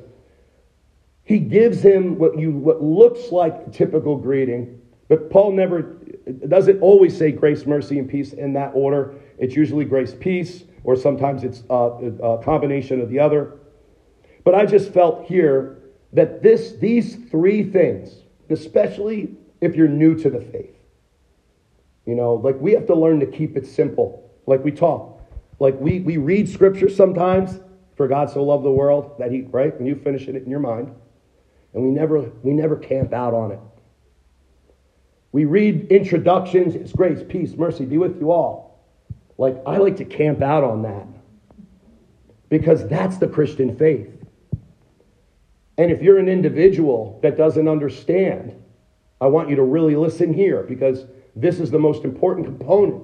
he 1.23 1.39
gives 1.39 1.81
him 1.81 2.19
what 2.19 2.37
you 2.37 2.51
what 2.51 2.83
looks 2.83 3.31
like 3.31 3.55
a 3.65 3.71
typical 3.71 4.17
greeting, 4.17 4.80
but 5.11 5.29
Paul 5.29 5.51
never 5.51 5.97
doesn't 6.47 6.79
always 6.79 7.17
say 7.17 7.33
grace, 7.33 7.65
mercy, 7.65 7.99
and 7.99 8.09
peace 8.09 8.31
in 8.31 8.53
that 8.53 8.71
order. 8.73 9.15
It's 9.37 9.57
usually 9.57 9.83
grace, 9.83 10.15
peace, 10.17 10.63
or 10.85 10.95
sometimes 10.95 11.43
it's 11.43 11.63
a, 11.69 11.75
a 11.75 12.41
combination 12.41 13.01
of 13.01 13.09
the 13.09 13.19
other. 13.19 13.59
But 14.45 14.55
I 14.55 14.65
just 14.65 14.93
felt 14.93 15.25
here 15.25 15.79
that 16.13 16.41
this 16.41 16.77
these 16.79 17.17
three 17.29 17.61
things, 17.61 18.21
especially 18.49 19.35
if 19.59 19.75
you're 19.75 19.89
new 19.89 20.15
to 20.15 20.29
the 20.29 20.39
faith, 20.39 20.77
you 22.05 22.15
know, 22.15 22.35
like 22.35 22.55
we 22.61 22.71
have 22.71 22.87
to 22.87 22.95
learn 22.95 23.19
to 23.19 23.25
keep 23.25 23.57
it 23.57 23.67
simple. 23.67 24.31
Like 24.47 24.63
we 24.63 24.71
talk. 24.71 25.21
Like 25.59 25.77
we, 25.77 25.99
we 25.99 26.15
read 26.15 26.47
scripture 26.47 26.87
sometimes, 26.87 27.59
for 27.97 28.07
God 28.07 28.29
so 28.29 28.43
loved 28.43 28.63
the 28.63 28.71
world 28.71 29.15
that 29.19 29.29
he, 29.29 29.41
right? 29.41 29.77
And 29.77 29.85
you 29.85 29.95
finish 29.95 30.29
it 30.29 30.37
in 30.37 30.49
your 30.49 30.61
mind. 30.61 30.95
And 31.73 31.83
we 31.83 31.89
never, 31.89 32.21
we 32.43 32.53
never 32.53 32.77
camp 32.77 33.11
out 33.11 33.33
on 33.33 33.51
it. 33.51 33.59
We 35.31 35.45
read 35.45 35.87
introductions, 35.91 36.75
it's 36.75 36.91
grace, 36.91 37.23
peace, 37.27 37.53
mercy, 37.55 37.85
be 37.85 37.97
with 37.97 38.19
you 38.19 38.31
all. 38.31 38.79
Like, 39.37 39.61
I 39.65 39.77
like 39.77 39.97
to 39.97 40.05
camp 40.05 40.41
out 40.41 40.63
on 40.63 40.81
that 40.83 41.07
because 42.49 42.87
that's 42.87 43.17
the 43.17 43.27
Christian 43.27 43.75
faith. 43.77 44.09
And 45.77 45.89
if 45.89 46.01
you're 46.01 46.19
an 46.19 46.27
individual 46.27 47.19
that 47.23 47.37
doesn't 47.37 47.67
understand, 47.67 48.61
I 49.21 49.27
want 49.27 49.49
you 49.49 49.55
to 49.55 49.63
really 49.63 49.95
listen 49.95 50.33
here 50.33 50.63
because 50.63 51.05
this 51.35 51.59
is 51.59 51.71
the 51.71 51.79
most 51.79 52.03
important 52.03 52.45
component, 52.45 53.03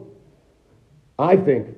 I 1.18 1.38
think, 1.38 1.76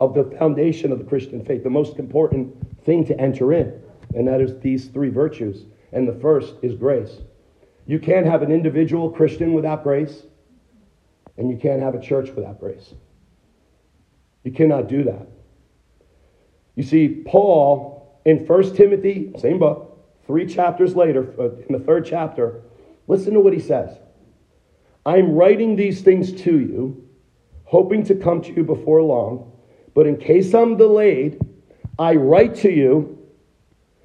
of 0.00 0.14
the 0.14 0.24
foundation 0.38 0.92
of 0.92 0.98
the 0.98 1.04
Christian 1.04 1.44
faith, 1.44 1.64
the 1.64 1.70
most 1.70 1.98
important 1.98 2.54
thing 2.84 3.04
to 3.06 3.20
enter 3.20 3.52
in, 3.52 3.80
and 4.14 4.28
that 4.28 4.40
is 4.40 4.58
these 4.60 4.86
three 4.86 5.10
virtues. 5.10 5.64
And 5.92 6.08
the 6.08 6.14
first 6.20 6.54
is 6.62 6.74
grace. 6.74 7.18
You 7.86 7.98
can't 7.98 8.26
have 8.26 8.42
an 8.42 8.50
individual 8.50 9.10
Christian 9.10 9.52
without 9.52 9.82
grace, 9.82 10.22
and 11.36 11.50
you 11.50 11.56
can't 11.56 11.82
have 11.82 11.94
a 11.94 12.00
church 12.00 12.30
without 12.30 12.60
grace. 12.60 12.94
You 14.42 14.52
cannot 14.52 14.88
do 14.88 15.04
that. 15.04 15.26
You 16.76 16.82
see, 16.82 17.22
Paul 17.26 17.94
in 18.24 18.46
1 18.46 18.74
Timothy, 18.74 19.32
same 19.38 19.58
book, 19.58 19.98
three 20.26 20.46
chapters 20.46 20.96
later, 20.96 21.34
uh, 21.38 21.50
in 21.68 21.72
the 21.72 21.78
third 21.78 22.06
chapter, 22.06 22.62
listen 23.06 23.34
to 23.34 23.40
what 23.40 23.52
he 23.52 23.60
says. 23.60 23.98
I'm 25.04 25.34
writing 25.34 25.76
these 25.76 26.00
things 26.00 26.32
to 26.42 26.58
you, 26.58 27.06
hoping 27.64 28.04
to 28.06 28.14
come 28.14 28.40
to 28.42 28.52
you 28.52 28.64
before 28.64 29.02
long, 29.02 29.52
but 29.94 30.06
in 30.06 30.16
case 30.16 30.54
I'm 30.54 30.76
delayed, 30.76 31.38
I 31.98 32.14
write 32.14 32.54
to 32.56 32.70
you 32.70 33.18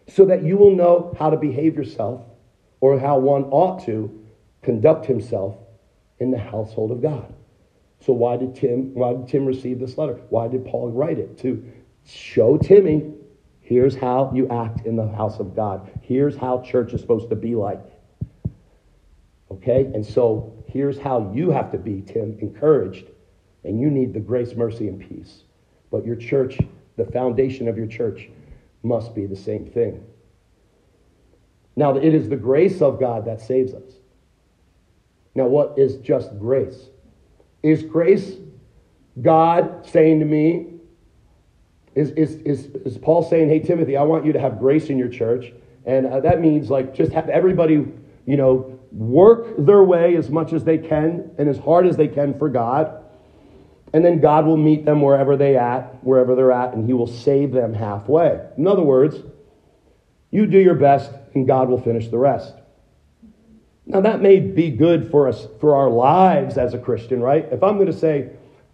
so 0.08 0.26
that 0.26 0.44
you 0.44 0.58
will 0.58 0.76
know 0.76 1.16
how 1.18 1.30
to 1.30 1.38
behave 1.38 1.76
yourself 1.76 2.26
or 2.82 3.00
how 3.00 3.18
one 3.18 3.46
ought 3.46 3.86
to 3.86 4.26
conduct 4.62 5.06
himself 5.06 5.56
in 6.20 6.32
the 6.32 6.38
household 6.38 6.92
of 6.92 7.02
God. 7.02 7.34
So 8.02 8.14
why 8.14 8.38
did 8.38 8.56
Tim 8.56 8.94
why 8.94 9.14
did 9.14 9.28
Tim 9.28 9.46
receive 9.46 9.80
this 9.80 9.98
letter? 9.98 10.20
Why 10.30 10.48
did 10.48 10.66
Paul 10.66 10.92
write 10.92 11.20
it? 11.20 11.38
To 11.40 11.64
show 12.06 12.58
Timmy, 12.58 13.14
here's 13.62 13.96
how 13.96 14.32
you 14.34 14.48
act 14.50 14.86
in 14.86 14.96
the 14.96 15.08
house 15.08 15.40
of 15.40 15.56
God. 15.56 15.92
Here's 16.02 16.36
how 16.36 16.62
church 16.62 16.94
is 16.94 17.02
supposed 17.02 17.30
to 17.30 17.36
be 17.36 17.56
like. 17.56 17.82
Okay? 19.52 19.86
And 19.94 20.06
so 20.06 20.54
here's 20.68 20.98
how 20.98 21.32
you 21.34 21.52
have 21.52 21.72
to 21.72 21.78
be, 21.78 22.02
Tim, 22.02 22.38
encouraged. 22.40 23.08
And 23.64 23.80
you 23.80 23.90
need 23.90 24.14
the 24.14 24.20
grace, 24.20 24.56
mercy, 24.56 24.88
and 24.88 25.00
peace. 25.00 25.44
But 25.92 26.06
your 26.06 26.16
church, 26.16 26.58
the 26.96 27.06
foundation 27.06 27.68
of 27.68 27.78
your 27.78 27.88
church, 27.88 28.30
must 28.84 29.14
be 29.14 29.26
the 29.26 29.36
same 29.36 29.66
thing. 29.66 30.04
Now, 31.80 31.96
it 31.96 32.14
is 32.14 32.28
the 32.28 32.36
grace 32.36 32.82
of 32.82 33.00
God 33.00 33.24
that 33.24 33.40
saves 33.40 33.74
us. 33.74 33.94
Now, 35.34 35.46
what 35.46 35.76
is 35.80 35.96
just 35.96 36.38
grace? 36.38 36.90
Is 37.64 37.84
grace 37.84 38.34
God 39.22 39.88
saying 39.90 40.20
to 40.20 40.26
me, 40.26 40.74
is, 41.96 42.12
is, 42.12 42.36
is, 42.42 42.66
is 42.86 42.98
Paul 42.98 43.24
saying, 43.24 43.48
hey, 43.48 43.60
Timothy, 43.60 43.96
I 43.96 44.04
want 44.04 44.26
you 44.26 44.34
to 44.34 44.40
have 44.42 44.60
grace 44.60 44.90
in 44.90 44.98
your 44.98 45.08
church? 45.08 45.54
And 45.86 46.06
uh, 46.06 46.20
that 46.20 46.42
means, 46.42 46.70
like, 46.70 46.94
just 46.94 47.14
have 47.14 47.30
everybody, 47.30 47.76
you 48.26 48.36
know, 48.36 48.78
work 48.92 49.56
their 49.58 49.82
way 49.86 50.18
as 50.18 50.30
much 50.30 50.52
as 50.52 50.66
they 50.66 50.80
can 50.80 51.32
and 51.38 51.48
as 51.48 51.58
hard 51.60 51.88
as 51.88 51.96
they 51.96 52.10
can 52.10 52.38
for 52.38 52.50
God. 52.50 53.06
And 53.94 54.04
then 54.04 54.20
God 54.20 54.46
will 54.46 54.58
meet 54.58 54.84
them 54.84 55.02
wherever 55.02 55.38
they 55.38 55.56
at, 55.56 56.04
wherever 56.04 56.36
they're 56.36 56.52
at, 56.52 56.74
and 56.74 56.86
he 56.86 56.92
will 56.92 57.08
save 57.08 57.54
them 57.54 57.74
halfway. 57.74 58.38
In 58.58 58.68
other 58.68 58.84
words, 58.84 59.24
you 60.32 60.46
do 60.46 60.60
your 60.60 60.76
best 60.76 61.12
and 61.34 61.48
God 61.48 61.70
will 61.70 61.82
finish 61.82 62.08
the 62.08 62.18
rest. 62.18 62.54
Now 63.86 64.02
that 64.02 64.22
may 64.22 64.40
be 64.40 64.70
good 64.70 65.10
for 65.10 65.28
us 65.28 65.48
for 65.60 65.76
our 65.76 65.90
lives 65.90 66.58
as 66.58 66.74
a 66.74 66.78
Christian, 66.78 67.22
right? 67.22 67.48
If 67.52 67.64
I'm 67.64 67.76
going 67.76 67.92
to 67.92 67.98
say, 67.98 68.30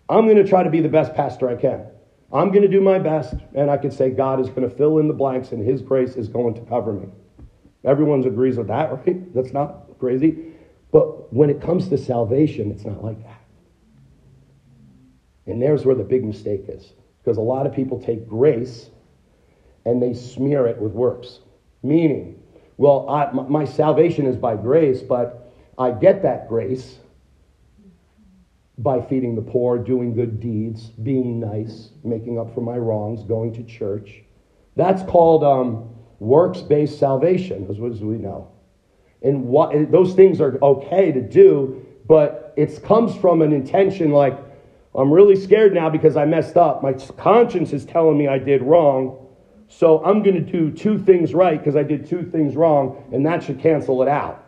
I'm 0.10 0.26
going 0.26 0.38
to 0.38 0.48
try 0.48 0.64
to 0.64 0.70
be 0.70 0.82
the 0.82 0.90
best 0.90 1.14
pastor 1.16 1.50
I 1.50 1.56
can. 1.56 1.88
I'm 2.34 2.50
going 2.50 2.64
to 2.64 2.68
do 2.68 2.82
my 2.82 3.00
best, 3.00 3.36
and 3.54 3.72
I 3.72 3.78
can 3.78 3.92
say 3.92 4.10
God 4.10 4.42
is 4.42 4.50
going 4.50 4.70
to 4.70 4.76
fill 4.76 4.98
in 4.98 5.08
the 5.08 5.14
blanks 5.14 5.52
and 5.52 5.66
his 5.66 5.82
grace 5.82 6.16
is 6.16 6.28
going 6.28 6.54
to 6.56 6.62
cover 6.62 6.92
me. 6.92 7.08
Everyone 7.86 8.26
agrees 8.26 8.58
with 8.58 8.68
that, 8.68 8.92
right? 9.06 9.34
That's 9.34 9.54
not 9.54 9.98
crazy. 10.00 10.52
But 10.92 11.34
when 11.34 11.50
it 11.50 11.62
comes 11.62 11.88
to 11.90 11.98
salvation, 11.98 12.72
it's 12.72 12.84
not 12.84 13.04
like 13.04 13.22
that. 13.24 13.42
And 15.46 15.62
there's 15.62 15.86
where 15.86 15.96
the 15.96 16.04
big 16.04 16.26
mistake 16.26 16.66
is. 16.68 16.94
Because 17.24 17.38
a 17.38 17.42
lot 17.42 17.66
of 17.66 17.74
people 17.74 18.02
take 18.02 18.28
grace 18.28 18.90
and 19.86 20.02
they 20.02 20.14
smear 20.14 20.68
it 20.68 20.78
with 20.78 20.92
works. 20.92 21.40
Meaning, 21.86 22.42
well, 22.78 23.08
I, 23.10 23.32
my 23.32 23.64
salvation 23.64 24.26
is 24.26 24.36
by 24.36 24.56
grace, 24.56 25.02
but 25.02 25.54
I 25.78 25.92
get 25.92 26.24
that 26.24 26.50
grace 26.50 26.98
by 28.78 29.02
feeding 29.02 29.36
the 29.36 29.42
poor, 29.42 29.78
doing 29.78 30.14
good 30.14 30.40
deeds, 30.40 30.90
being 30.90 31.40
nice, 31.40 31.92
making 32.04 32.40
up 32.40 32.54
for 32.54 32.62
my 32.62 32.78
wrongs, 32.78 33.24
going 33.24 33.54
to 33.54 33.64
church. 33.64 34.24
That's 34.76 35.04
called 35.04 35.44
um, 35.44 35.90
works 36.20 36.62
based 36.62 37.00
salvation, 37.00 37.68
as 37.70 37.80
we 37.80 38.18
know. 38.18 38.52
And 39.22 39.46
what, 39.46 39.92
those 39.92 40.14
things 40.14 40.42
are 40.42 40.58
okay 40.62 41.12
to 41.12 41.22
do, 41.22 41.86
but 42.08 42.54
it 42.58 42.84
comes 42.84 43.16
from 43.16 43.42
an 43.42 43.54
intention 43.54 44.12
like, 44.12 44.38
I'm 44.94 45.12
really 45.12 45.36
scared 45.36 45.74
now 45.74 45.90
because 45.90 46.16
I 46.16 46.26
messed 46.26 46.58
up. 46.58 46.82
My 46.82 46.94
conscience 46.94 47.74
is 47.74 47.86
telling 47.86 48.18
me 48.18 48.28
I 48.28 48.38
did 48.38 48.62
wrong. 48.62 49.25
So 49.68 50.04
I'm 50.06 50.24
going 50.24 50.36
to 50.36 50.52
do 50.52 50.72
two 50.72 50.98
things 50.98 51.34
right 51.34 51.58
because 51.58 51.76
I 51.76 51.84
did 51.84 52.08
two 52.08 52.24
things 52.24 52.56
wrong, 52.56 53.04
and 53.12 53.26
that 53.26 53.44
should 53.44 53.60
cancel 53.60 54.02
it 54.02 54.08
out. 54.08 54.46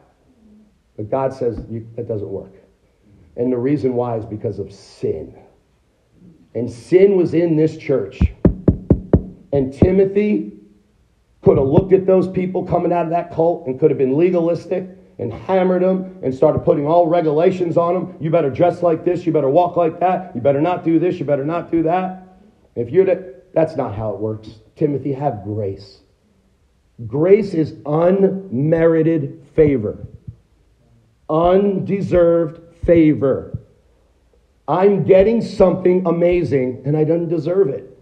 But 0.96 1.10
God 1.10 1.34
says 1.34 1.58
that 1.96 2.08
doesn't 2.08 2.30
work. 2.30 2.54
And 3.36 3.52
the 3.52 3.58
reason 3.58 3.94
why 3.94 4.18
is 4.18 4.26
because 4.26 4.58
of 4.58 4.74
sin. 4.74 5.38
And 6.56 6.70
sin 6.72 7.16
was 7.16 7.34
in 7.34 7.56
this 7.56 7.78
church. 7.78 8.20
And 9.54 9.72
Timothy 9.72 10.54
could 11.44 11.58
have 11.58 11.68
looked 11.68 11.94
at 11.94 12.06
those 12.06 12.28
people 12.28 12.66
coming 12.66 12.92
out 12.92 13.06
of 13.06 13.12
that 13.12 13.34
cult 13.34 13.68
and 13.68 13.80
could 13.80 13.92
have 13.92 13.98
been 13.98 14.18
legalistic 14.18 14.90
and 15.20 15.32
hammered 15.32 15.84
them 15.84 16.20
and 16.24 16.34
started 16.34 16.60
putting 16.60 16.88
all 16.88 17.08
regulations 17.08 17.78
on 17.78 17.94
them. 17.94 18.18
You 18.20 18.30
better 18.30 18.50
dress 18.50 18.82
like 18.82 19.06
this. 19.06 19.26
You 19.26 19.32
better 19.32 19.50
walk 19.50 19.76
like 19.76 20.00
that. 20.00 20.36
You 20.36 20.42
better 20.42 20.62
not 20.62 20.84
do 20.84 21.00
this. 21.00 21.20
You 21.20 21.26
better 21.26 21.46
not 21.46 21.72
do 21.72 21.84
that. 21.84 22.40
If 22.76 22.90
you're 22.90 23.06
to, 23.06 23.34
that's 23.54 23.76
not 23.76 23.96
how 23.96 24.12
it 24.12 24.20
works. 24.20 24.50
Timothy, 24.76 25.14
have 25.14 25.44
grace. 25.44 26.00
Grace 27.06 27.54
is 27.54 27.76
unmerited 27.86 29.46
favor, 29.56 30.08
undeserved 31.30 32.76
favor. 32.86 33.60
I'm 34.68 35.04
getting 35.04 35.42
something 35.42 36.06
amazing 36.06 36.82
and 36.86 36.98
I 36.98 37.04
don't 37.04 37.30
deserve 37.30 37.70
it 37.70 37.98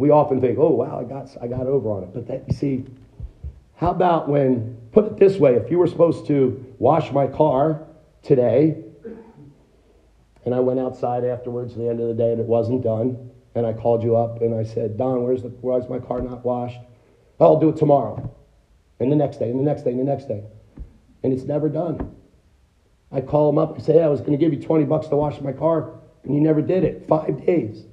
we 0.00 0.08
often 0.08 0.40
think, 0.40 0.58
oh, 0.58 0.70
wow, 0.70 0.98
I 0.98 1.04
got, 1.04 1.28
I 1.42 1.46
got 1.46 1.66
over 1.66 1.90
on 1.90 2.04
it. 2.04 2.14
But 2.14 2.26
that, 2.28 2.44
you 2.48 2.54
see, 2.54 2.84
how 3.76 3.90
about 3.90 4.30
when, 4.30 4.78
put 4.92 5.04
it 5.04 5.18
this 5.18 5.36
way, 5.36 5.56
if 5.56 5.70
you 5.70 5.78
were 5.78 5.86
supposed 5.86 6.26
to 6.28 6.74
wash 6.78 7.12
my 7.12 7.26
car 7.26 7.86
today 8.22 8.82
And 10.46 10.54
I 10.54 10.60
went 10.60 10.80
outside 10.80 11.22
afterwards 11.24 11.72
at 11.72 11.78
the 11.78 11.88
end 11.88 12.00
of 12.00 12.08
the 12.08 12.14
day 12.14 12.32
and 12.32 12.40
it 12.40 12.46
wasn't 12.46 12.82
done. 12.82 13.29
And 13.60 13.66
I 13.66 13.74
called 13.74 14.02
you 14.02 14.16
up 14.16 14.40
and 14.40 14.54
I 14.54 14.64
said, 14.64 14.96
Don, 14.96 15.22
where's, 15.22 15.42
the, 15.42 15.48
where's 15.48 15.86
my 15.86 15.98
car 15.98 16.22
not 16.22 16.42
washed? 16.46 16.78
I'll 17.38 17.60
do 17.60 17.68
it 17.68 17.76
tomorrow. 17.76 18.34
And 18.98 19.12
the 19.12 19.16
next 19.16 19.36
day, 19.36 19.50
and 19.50 19.60
the 19.60 19.64
next 19.64 19.82
day, 19.82 19.90
and 19.90 20.00
the 20.00 20.04
next 20.04 20.28
day. 20.28 20.44
And 21.22 21.30
it's 21.30 21.42
never 21.42 21.68
done. 21.68 22.16
I 23.12 23.20
call 23.20 23.50
him 23.50 23.58
up 23.58 23.76
and 23.76 23.84
say, 23.84 23.92
hey, 23.92 24.02
I 24.02 24.08
was 24.08 24.20
going 24.20 24.32
to 24.32 24.38
give 24.38 24.54
you 24.54 24.62
20 24.62 24.86
bucks 24.86 25.08
to 25.08 25.16
wash 25.16 25.38
my 25.42 25.52
car, 25.52 25.92
and 26.24 26.34
you 26.34 26.40
never 26.40 26.62
did 26.62 26.84
it. 26.84 27.06
Five 27.06 27.44
days. 27.44 27.84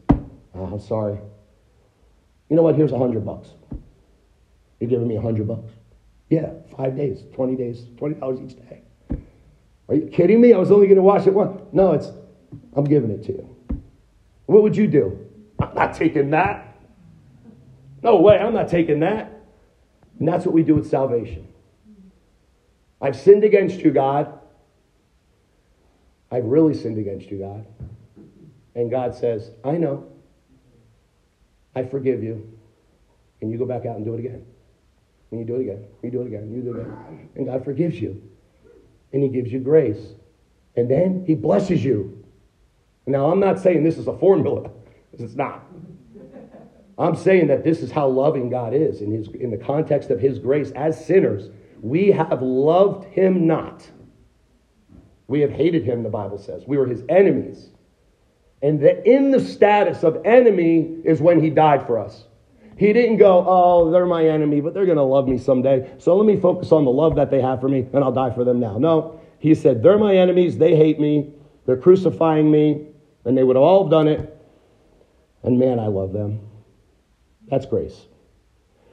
Oh, 0.55 0.63
I'm 0.71 0.79
sorry. 0.79 1.19
You 2.47 2.55
know 2.55 2.61
what? 2.61 2.75
Here's 2.75 2.93
100 2.93 3.25
bucks. 3.25 3.49
You're 4.79 4.89
giving 4.89 5.09
me 5.09 5.15
100 5.15 5.49
bucks? 5.49 5.73
Yeah, 6.29 6.51
five 6.77 6.95
days, 6.95 7.25
20 7.35 7.57
days, 7.57 7.81
$20 7.97 8.49
each 8.49 8.55
day. 8.55 8.83
Are 9.89 9.95
you 9.95 10.07
kidding 10.07 10.39
me? 10.39 10.53
I 10.53 10.57
was 10.59 10.71
only 10.71 10.87
going 10.87 10.95
to 10.95 11.03
wash 11.03 11.27
it 11.27 11.33
once. 11.33 11.61
No, 11.73 11.91
it's, 11.91 12.09
I'm 12.73 12.85
giving 12.85 13.11
it 13.11 13.25
to 13.25 13.33
you. 13.33 13.55
What 14.45 14.63
would 14.63 14.77
you 14.77 14.87
do? 14.87 15.26
Not 15.77 15.93
taking 15.93 16.31
that. 16.31 16.75
No 18.01 18.19
way, 18.19 18.37
I'm 18.37 18.53
not 18.53 18.67
taking 18.67 18.99
that. 19.01 19.31
And 20.19 20.27
that's 20.27 20.45
what 20.45 20.53
we 20.53 20.63
do 20.63 20.75
with 20.75 20.89
salvation. 20.89 21.47
I've 23.01 23.15
sinned 23.15 23.43
against 23.43 23.79
you, 23.79 23.91
God. 23.91 24.39
I've 26.31 26.45
really 26.45 26.73
sinned 26.73 26.97
against 26.97 27.29
you, 27.29 27.39
God. 27.39 27.65
And 28.75 28.89
God 28.89 29.13
says, 29.15 29.51
I 29.63 29.73
know. 29.73 30.07
I 31.75 31.83
forgive 31.83 32.23
you. 32.23 32.57
And 33.41 33.51
you 33.51 33.57
go 33.59 33.65
back 33.65 33.85
out 33.85 33.97
and 33.97 34.05
do 34.05 34.15
it 34.15 34.19
again. 34.19 34.43
And 35.29 35.39
you 35.39 35.45
do 35.45 35.55
it 35.55 35.61
again. 35.61 35.85
You 36.01 36.09
do 36.09 36.21
it 36.21 36.27
again. 36.27 36.51
You 36.51 36.61
do 36.61 36.75
it 36.75 36.81
again. 36.81 37.29
And 37.35 37.45
God 37.45 37.63
forgives 37.63 38.01
you. 38.01 38.21
And 39.13 39.21
He 39.21 39.29
gives 39.29 39.51
you 39.51 39.59
grace. 39.59 40.13
And 40.75 40.89
then 40.89 41.23
He 41.27 41.35
blesses 41.35 41.83
you. 41.83 42.23
Now, 43.05 43.31
I'm 43.31 43.39
not 43.39 43.59
saying 43.59 43.83
this 43.83 43.97
is 43.97 44.07
a 44.07 44.17
formula, 44.17 44.71
because 45.17 45.31
it's 45.31 45.37
not. 45.37 45.63
I'm 46.99 47.15
saying 47.15 47.47
that 47.47 47.63
this 47.63 47.81
is 47.81 47.91
how 47.91 48.07
loving 48.07 48.49
God 48.49 48.73
is 48.73 49.01
in, 49.01 49.11
his, 49.11 49.27
in 49.29 49.51
the 49.51 49.57
context 49.57 50.09
of 50.09 50.19
His 50.19 50.39
grace. 50.39 50.71
As 50.71 51.03
sinners, 51.03 51.49
we 51.81 52.11
have 52.11 52.41
loved 52.41 53.05
Him 53.05 53.45
not. 53.47 53.87
We 55.27 55.41
have 55.41 55.51
hated 55.51 55.83
Him, 55.83 56.03
the 56.03 56.09
Bible 56.09 56.37
says. 56.37 56.63
We 56.65 56.77
were 56.77 56.87
His 56.87 57.03
enemies. 57.09 57.69
And 58.61 58.79
that 58.81 59.07
in 59.07 59.29
the 59.31 59.39
status 59.39 60.03
of 60.03 60.25
enemy 60.25 60.97
is 61.03 61.21
when 61.21 61.41
He 61.41 61.49
died 61.49 61.85
for 61.85 61.99
us. 61.99 62.25
He 62.77 62.93
didn't 62.93 63.17
go, 63.17 63.43
oh, 63.47 63.91
they're 63.91 64.05
my 64.05 64.27
enemy, 64.27 64.61
but 64.61 64.73
they're 64.73 64.85
going 64.85 64.97
to 64.97 65.03
love 65.03 65.27
me 65.27 65.37
someday. 65.37 65.91
So 65.97 66.15
let 66.15 66.27
me 66.27 66.39
focus 66.39 66.71
on 66.71 66.85
the 66.85 66.91
love 66.91 67.15
that 67.15 67.31
they 67.31 67.41
have 67.41 67.59
for 67.59 67.67
me, 67.67 67.87
and 67.93 68.03
I'll 68.03 68.11
die 68.11 68.31
for 68.31 68.43
them 68.43 68.59
now. 68.59 68.77
No, 68.77 69.19
He 69.39 69.53
said, 69.55 69.81
they're 69.83 69.97
my 69.97 70.15
enemies. 70.15 70.57
They 70.57 70.75
hate 70.75 70.99
me. 70.99 71.31
They're 71.65 71.77
crucifying 71.77 72.49
me, 72.49 72.87
and 73.25 73.37
they 73.37 73.43
would 73.43 73.55
have 73.55 73.63
all 73.63 73.87
done 73.87 74.07
it. 74.07 74.36
And 75.43 75.59
man, 75.59 75.79
I 75.79 75.87
love 75.87 76.13
them. 76.13 76.41
That's 77.47 77.65
grace. 77.65 78.07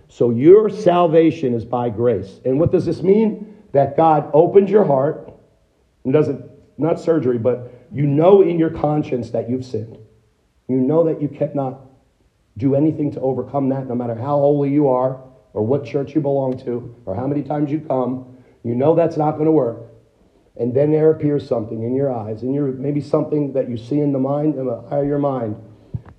So 0.08 0.30
your 0.30 0.70
salvation 0.70 1.54
is 1.54 1.64
by 1.64 1.90
grace. 1.90 2.40
And 2.44 2.60
what 2.60 2.70
does 2.70 2.86
this 2.86 3.02
mean? 3.02 3.56
That 3.72 3.96
God 3.96 4.30
opens 4.32 4.70
your 4.70 4.84
heart 4.84 5.32
and 6.04 6.12
doesn't, 6.12 6.44
not 6.78 7.00
surgery, 7.00 7.38
but 7.38 7.88
you 7.92 8.06
know 8.06 8.42
in 8.42 8.58
your 8.58 8.70
conscience 8.70 9.30
that 9.30 9.50
you've 9.50 9.64
sinned. 9.64 9.98
You 10.68 10.76
know 10.76 11.04
that 11.04 11.20
you 11.20 11.28
cannot 11.28 11.80
do 12.56 12.74
anything 12.74 13.10
to 13.12 13.20
overcome 13.20 13.68
that, 13.70 13.88
no 13.88 13.94
matter 13.94 14.14
how 14.14 14.38
holy 14.38 14.70
you 14.70 14.88
are, 14.88 15.20
or 15.52 15.66
what 15.66 15.84
church 15.84 16.14
you 16.14 16.20
belong 16.20 16.58
to, 16.64 16.94
or 17.04 17.14
how 17.16 17.26
many 17.26 17.42
times 17.42 17.70
you 17.70 17.80
come. 17.80 18.36
You 18.62 18.74
know 18.74 18.94
that's 18.94 19.16
not 19.16 19.32
going 19.32 19.46
to 19.46 19.52
work. 19.52 19.82
And 20.56 20.72
then 20.72 20.92
there 20.92 21.10
appears 21.10 21.48
something 21.48 21.82
in 21.82 21.96
your 21.96 22.12
eyes, 22.12 22.42
and 22.42 22.54
your 22.54 22.66
maybe 22.66 23.00
something 23.00 23.52
that 23.54 23.68
you 23.68 23.76
see 23.76 23.98
in 23.98 24.12
the 24.12 24.20
mind, 24.20 24.54
in 24.54 24.66
the 24.66 24.84
eye 24.90 24.98
of 24.98 25.06
your 25.06 25.18
mind. 25.18 25.56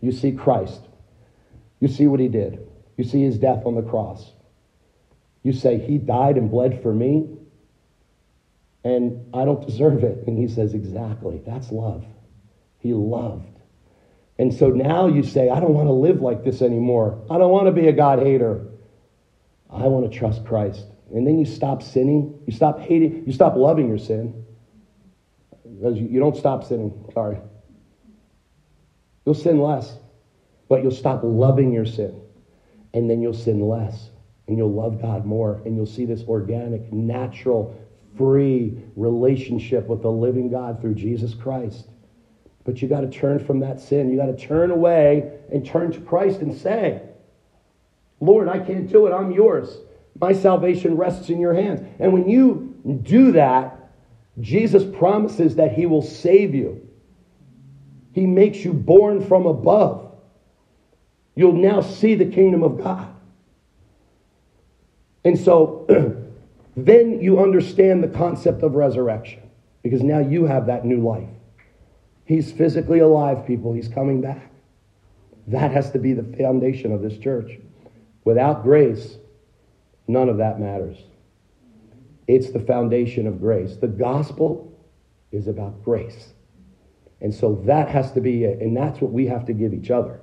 You 0.06 0.12
see 0.12 0.34
Christ. 0.34 0.82
You 1.80 1.88
see 1.88 2.06
what 2.06 2.20
he 2.20 2.28
did. 2.28 2.60
You 2.96 3.04
see 3.04 3.24
his 3.24 3.40
death 3.40 3.66
on 3.66 3.74
the 3.74 3.82
cross. 3.82 4.34
You 5.42 5.52
say, 5.52 5.80
He 5.80 5.98
died 5.98 6.38
and 6.38 6.52
bled 6.52 6.84
for 6.84 6.94
me, 6.94 7.28
and 8.84 9.34
I 9.34 9.46
don't 9.46 9.66
deserve 9.66 10.04
it. 10.04 10.28
And 10.28 10.38
he 10.38 10.48
says, 10.48 10.76
Exactly. 10.76 11.42
That's 11.44 11.72
love. 11.72 12.06
He 12.78 12.94
loved. 12.94 13.50
And 14.38 14.54
so 14.54 14.70
now 14.70 15.08
you 15.08 15.24
say, 15.24 15.50
I 15.50 15.60
don't 15.60 15.74
want 15.74 15.88
to 15.88 15.94
live 15.94 16.22
like 16.22 16.44
this 16.44 16.62
anymore. 16.62 17.26
I 17.32 17.40
don't 17.40 17.52
want 17.52 17.66
to 17.66 17.72
be 17.72 17.88
a 17.88 17.94
God 17.94 18.20
hater. 18.20 18.68
I 19.72 19.88
want 19.88 20.12
to 20.12 20.16
trust 20.16 20.46
Christ. 20.46 20.86
And 21.16 21.26
then 21.26 21.40
you 21.40 21.46
stop 21.46 21.82
sinning. 21.82 22.40
You 22.46 22.54
stop 22.54 22.80
hating. 22.80 23.24
You 23.26 23.34
stop 23.34 23.56
loving 23.56 23.88
your 23.88 23.98
sin. 23.98 24.46
You 25.64 26.20
don't 26.20 26.38
stop 26.38 26.64
sinning. 26.64 27.10
Sorry. 27.12 27.40
You'll 29.26 29.36
sin 29.36 29.60
less, 29.60 29.98
but 30.70 30.82
you'll 30.84 30.92
stop 30.92 31.22
loving 31.24 31.72
your 31.74 31.86
sin 31.86 32.22
and 32.94 33.10
then 33.10 33.22
you'll 33.22 33.34
sin 33.34 33.60
less 33.68 34.10
and 34.48 34.58
you'll 34.58 34.74
love 34.74 35.02
God 35.02 35.26
more 35.26 35.62
and 35.66 35.76
you'll 35.76 35.86
see 35.86 36.06
this 36.06 36.24
organic, 36.28 36.94
natural, 36.94 37.76
free 38.18 38.78
relationship 38.96 39.88
with 39.88 40.02
the 40.02 40.12
living 40.12 40.50
God 40.50 40.80
through 40.80 40.96
Jesus 40.96 41.34
Christ. 41.34 41.88
But 42.64 42.82
you 42.82 42.88
got 42.88 43.02
to 43.02 43.10
turn 43.10 43.40
from 43.40 43.60
that 43.60 43.80
sin. 43.80 44.10
You 44.10 44.18
got 44.18 44.26
to 44.28 44.38
turn 44.38 44.72
away 44.72 45.32
and 45.52 45.66
turn 45.66 45.92
to 45.92 46.00
Christ 46.00 46.40
and 46.42 46.56
say, 46.56 47.02
Lord, 48.20 48.48
I 48.48 48.60
can't 48.60 48.90
do 48.90 49.08
it. 49.08 49.12
I'm 49.12 49.32
yours. 49.32 49.78
My 50.20 50.34
salvation 50.34 50.96
rests 50.96 51.30
in 51.30 51.40
your 51.40 51.54
hands. 51.54 51.82
And 52.00 52.14
when 52.14 52.30
you 52.30 52.76
do 53.04 53.34
that, 53.34 53.92
Jesus 54.40 54.84
promises 54.98 55.56
that 55.56 55.74
he 55.74 55.86
will 55.86 56.02
save 56.02 56.56
you. 56.56 56.85
He 58.16 58.26
makes 58.26 58.64
you 58.64 58.72
born 58.72 59.28
from 59.28 59.46
above 59.46 60.06
you'll 61.36 61.52
now 61.52 61.82
see 61.82 62.16
the 62.16 62.26
kingdom 62.26 62.64
of 62.64 62.82
God. 62.82 63.14
And 65.24 65.38
so 65.38 65.86
then 66.78 67.22
you 67.22 67.40
understand 67.40 68.04
the 68.04 68.08
concept 68.08 68.64
of 68.64 68.76
resurrection 68.76 69.42
because 69.84 70.02
now 70.02 70.20
you 70.20 70.46
have 70.46 70.68
that 70.68 70.86
new 70.86 71.02
life. 71.02 71.28
He's 72.24 72.52
physically 72.52 73.00
alive, 73.00 73.46
people. 73.46 73.74
He's 73.74 73.90
coming 73.90 74.22
back. 74.22 74.50
That 75.48 75.72
has 75.72 75.92
to 75.92 76.00
be 76.00 76.14
the 76.14 76.38
foundation 76.38 76.92
of 76.92 77.02
this 77.02 77.18
church. 77.18 77.52
Without 78.24 78.64
grace, 78.64 79.18
none 80.08 80.30
of 80.30 80.38
that 80.38 80.60
matters. 80.60 80.98
It's 82.28 82.50
the 82.50 82.62
foundation 82.62 83.28
of 83.28 83.40
grace. 83.40 83.76
The 83.76 83.88
gospel 83.88 84.74
is 85.32 85.48
about 85.48 85.84
grace. 85.84 86.34
And 87.22 87.34
so 87.34 87.56
that 87.66 87.90
has 87.90 88.12
to 88.14 88.22
be 88.22 88.44
it. 88.44 88.62
And 88.62 88.76
that's 88.76 89.00
what 89.00 89.12
we 89.12 89.28
have 89.28 89.46
to 89.46 89.54
give 89.54 89.74
each 89.74 89.92
other. 89.92 90.20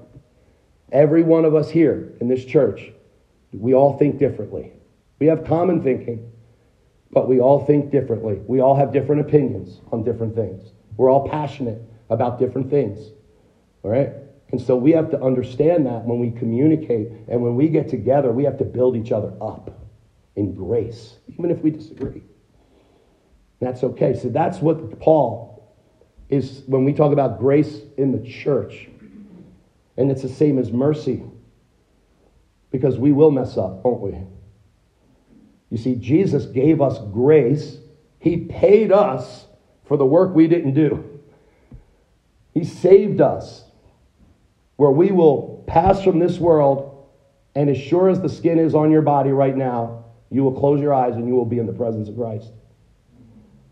Every 0.90 1.22
one 1.22 1.44
of 1.44 1.54
us 1.54 1.70
here 1.70 2.12
in 2.20 2.28
this 2.28 2.44
church, 2.44 2.92
we 3.52 3.74
all 3.74 3.96
think 3.98 4.18
differently. 4.18 4.72
We 5.18 5.26
have 5.26 5.44
common 5.44 5.82
thinking, 5.82 6.30
but 7.10 7.28
we 7.28 7.40
all 7.40 7.64
think 7.64 7.90
differently. 7.90 8.40
We 8.46 8.60
all 8.60 8.76
have 8.76 8.92
different 8.92 9.22
opinions 9.22 9.80
on 9.90 10.04
different 10.04 10.34
things. 10.34 10.72
We're 10.96 11.10
all 11.10 11.28
passionate 11.28 11.80
about 12.10 12.38
different 12.38 12.70
things. 12.70 13.10
All 13.82 13.90
right? 13.90 14.12
And 14.50 14.60
so 14.60 14.76
we 14.76 14.92
have 14.92 15.10
to 15.10 15.22
understand 15.22 15.86
that 15.86 16.04
when 16.04 16.18
we 16.18 16.30
communicate 16.30 17.08
and 17.28 17.42
when 17.42 17.56
we 17.56 17.68
get 17.68 17.88
together, 17.88 18.32
we 18.32 18.44
have 18.44 18.58
to 18.58 18.64
build 18.64 18.96
each 18.96 19.10
other 19.10 19.32
up 19.40 19.88
in 20.36 20.54
grace, 20.54 21.16
even 21.28 21.50
if 21.50 21.60
we 21.62 21.70
disagree. 21.70 22.22
That's 23.60 23.82
okay. 23.82 24.14
So 24.14 24.28
that's 24.28 24.58
what 24.58 25.00
Paul 25.00 25.51
is 26.32 26.62
when 26.66 26.82
we 26.82 26.94
talk 26.94 27.12
about 27.12 27.38
grace 27.38 27.82
in 27.98 28.10
the 28.10 28.26
church. 28.26 28.88
And 29.98 30.10
it's 30.10 30.22
the 30.22 30.30
same 30.30 30.58
as 30.58 30.72
mercy. 30.72 31.22
Because 32.70 32.96
we 32.96 33.12
will 33.12 33.30
mess 33.30 33.58
up, 33.58 33.84
won't 33.84 34.00
we? 34.00 34.16
You 35.68 35.76
see, 35.76 35.94
Jesus 35.94 36.46
gave 36.46 36.80
us 36.80 36.98
grace. 37.12 37.76
He 38.18 38.38
paid 38.38 38.92
us 38.92 39.44
for 39.84 39.98
the 39.98 40.06
work 40.06 40.34
we 40.34 40.48
didn't 40.48 40.72
do. 40.72 41.20
He 42.54 42.64
saved 42.64 43.20
us 43.20 43.64
where 44.76 44.90
we 44.90 45.12
will 45.12 45.64
pass 45.66 46.02
from 46.02 46.18
this 46.18 46.38
world, 46.38 47.08
and 47.54 47.68
as 47.68 47.76
sure 47.76 48.08
as 48.08 48.22
the 48.22 48.28
skin 48.28 48.58
is 48.58 48.74
on 48.74 48.90
your 48.90 49.02
body 49.02 49.30
right 49.30 49.56
now, 49.56 50.06
you 50.30 50.42
will 50.42 50.58
close 50.58 50.80
your 50.80 50.94
eyes 50.94 51.14
and 51.14 51.28
you 51.28 51.34
will 51.34 51.44
be 51.44 51.58
in 51.58 51.66
the 51.66 51.72
presence 51.74 52.08
of 52.08 52.16
Christ. 52.16 52.52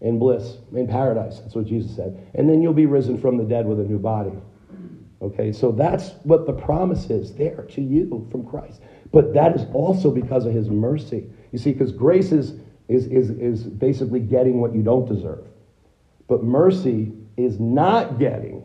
In 0.00 0.18
bliss, 0.18 0.56
in 0.72 0.86
paradise. 0.86 1.40
That's 1.40 1.54
what 1.54 1.66
Jesus 1.66 1.94
said. 1.94 2.30
And 2.34 2.48
then 2.48 2.62
you'll 2.62 2.72
be 2.72 2.86
risen 2.86 3.20
from 3.20 3.36
the 3.36 3.44
dead 3.44 3.66
with 3.66 3.80
a 3.80 3.84
new 3.84 3.98
body. 3.98 4.32
Okay, 5.22 5.52
so 5.52 5.70
that's 5.70 6.12
what 6.22 6.46
the 6.46 6.52
promise 6.52 7.10
is 7.10 7.34
there 7.34 7.66
to 7.72 7.82
you 7.82 8.26
from 8.30 8.46
Christ. 8.46 8.80
But 9.12 9.34
that 9.34 9.54
is 9.54 9.66
also 9.74 10.10
because 10.10 10.46
of 10.46 10.54
his 10.54 10.70
mercy. 10.70 11.28
You 11.52 11.58
see, 11.58 11.72
because 11.72 11.92
grace 11.92 12.32
is, 12.32 12.54
is, 12.88 13.06
is, 13.06 13.30
is 13.30 13.64
basically 13.64 14.20
getting 14.20 14.60
what 14.60 14.74
you 14.74 14.82
don't 14.82 15.06
deserve. 15.06 15.46
But 16.26 16.42
mercy 16.42 17.12
is 17.36 17.60
not 17.60 18.18
getting 18.18 18.64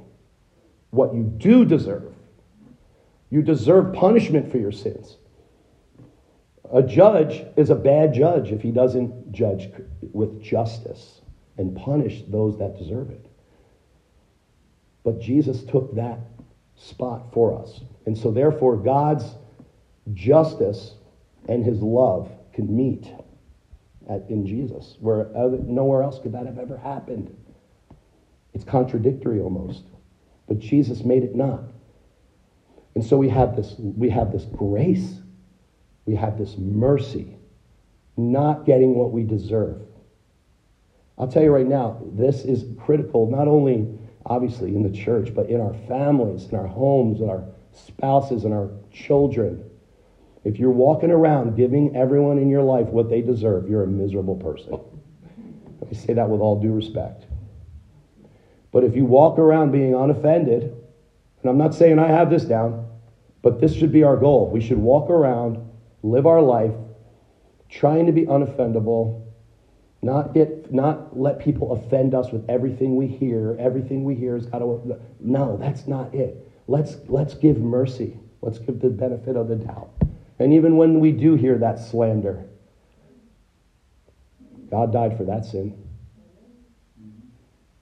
what 0.91 1.13
you 1.13 1.23
do 1.23 1.65
deserve. 1.65 2.13
You 3.29 3.41
deserve 3.41 3.93
punishment 3.93 4.49
for 4.49 4.57
your 4.57 4.71
sins. 4.71 5.17
A 6.73 6.81
judge 6.81 7.45
is 7.57 7.69
a 7.69 7.75
bad 7.75 8.13
judge 8.13 8.51
if 8.51 8.61
he 8.61 8.71
doesn't 8.71 9.33
judge 9.33 9.69
with 10.13 10.41
justice 10.41 11.21
and 11.57 11.75
punish 11.75 12.23
those 12.27 12.57
that 12.57 12.77
deserve 12.77 13.09
it. 13.09 13.25
But 15.03 15.19
Jesus 15.19 15.63
took 15.63 15.95
that 15.95 16.19
spot 16.75 17.31
for 17.33 17.57
us. 17.61 17.79
And 18.05 18.17
so, 18.17 18.31
therefore, 18.31 18.75
God's 18.75 19.25
justice 20.13 20.93
and 21.47 21.63
his 21.63 21.79
love 21.79 22.31
can 22.53 22.75
meet 22.75 23.07
at, 24.09 24.29
in 24.29 24.45
Jesus, 24.45 24.97
where 24.99 25.35
other, 25.35 25.57
nowhere 25.57 26.03
else 26.03 26.19
could 26.19 26.33
that 26.33 26.45
have 26.45 26.59
ever 26.59 26.77
happened. 26.77 27.35
It's 28.53 28.63
contradictory 28.63 29.39
almost. 29.39 29.83
But 30.47 30.59
Jesus 30.59 31.03
made 31.03 31.23
it 31.23 31.35
not. 31.35 31.63
And 32.93 33.03
so 33.03 33.17
we 33.17 33.29
have 33.29 33.55
this, 33.55 33.75
we 33.77 34.09
have 34.09 34.31
this 34.31 34.45
grace, 34.45 35.19
we 36.05 36.15
have 36.15 36.37
this 36.37 36.55
mercy, 36.57 37.35
not 38.15 38.65
getting 38.65 38.95
what 38.95 39.11
we 39.11 39.23
deserve. 39.23 39.81
I'll 41.17 41.28
tell 41.28 41.43
you 41.43 41.51
right 41.51 41.65
now, 41.65 42.01
this 42.13 42.43
is 42.43 42.65
critical, 42.78 43.30
not 43.30 43.47
only 43.47 43.88
obviously 44.25 44.75
in 44.75 44.84
the 44.84 44.95
church, 44.95 45.34
but 45.34 45.49
in 45.49 45.62
our 45.62 45.73
families, 45.88 46.47
in 46.47 46.58
our 46.58 46.67
homes, 46.67 47.21
in 47.21 47.30
our 47.30 47.43
spouses, 47.71 48.43
and 48.43 48.54
our 48.54 48.69
children. 48.91 49.63
If 50.43 50.60
you're 50.60 50.71
walking 50.71 51.12
around 51.12 51.56
giving 51.56 51.95
everyone 51.95 52.38
in 52.38 52.49
your 52.49 52.63
life 52.63 52.88
what 52.88 53.10
they 53.10 53.21
deserve, 53.21 53.69
you're 53.69 53.84
a 53.84 53.88
miserable 53.88 54.36
person. 54.36 54.80
Let 55.80 55.91
me 55.91 55.97
say 55.97 56.13
that 56.13 56.30
with 56.30 56.41
all 56.41 56.60
due 56.60 56.73
respect. 56.73 57.25
But 58.71 58.84
if 58.84 58.95
you 58.95 59.06
walk 59.06 59.39
around 59.39 59.71
being 59.71 59.93
unoffended, 59.93 60.63
and 60.63 61.49
I'm 61.49 61.58
not 61.58 61.73
saying 61.73 61.99
I 61.99 62.08
have 62.08 62.30
this 62.30 62.43
down, 62.43 62.88
but 63.41 63.62
this 63.62 63.73
should 63.73 63.91
be 63.91 64.04
our 64.04 64.17
goal. 64.17 64.49
We 64.49 64.62
should 64.62 64.80
walk 64.80 65.10
around, 65.10 65.60
live 66.04 66.25
our 66.25 66.41
life, 66.41 66.73
trying 67.69 68.08
to 68.08 68.12
be 68.12 68.25
unoffendable, 68.25 69.24
not 70.01 70.34
get 70.34 70.71
not 70.71 71.17
let 71.17 71.39
people 71.39 71.71
offend 71.73 72.13
us 72.13 72.31
with 72.31 72.47
everything 72.49 72.95
we 72.95 73.08
hear. 73.08 73.55
Everything 73.60 74.03
we 74.03 74.15
hear 74.15 74.36
has 74.36 74.45
got 74.45 74.60
to 74.60 74.99
No, 75.19 75.58
that's 75.58 75.88
not 75.88 76.13
it. 76.13 76.47
Let's 76.67 76.97
let's 77.08 77.34
give 77.34 77.58
mercy. 77.58 78.17
Let's 78.41 78.60
give 78.60 78.79
the 78.79 78.89
benefit 78.89 79.36
of 79.36 79.47
the 79.47 79.55
doubt. 79.55 79.89
And 80.38 80.53
even 80.53 80.77
when 80.77 80.99
we 80.99 81.12
do 81.12 81.36
hear 81.36 81.58
that 81.60 81.79
slander, 81.79 82.45
God 84.69 84.91
died 84.91 85.17
for 85.17 85.23
that 85.23 85.45
sin. 85.45 85.81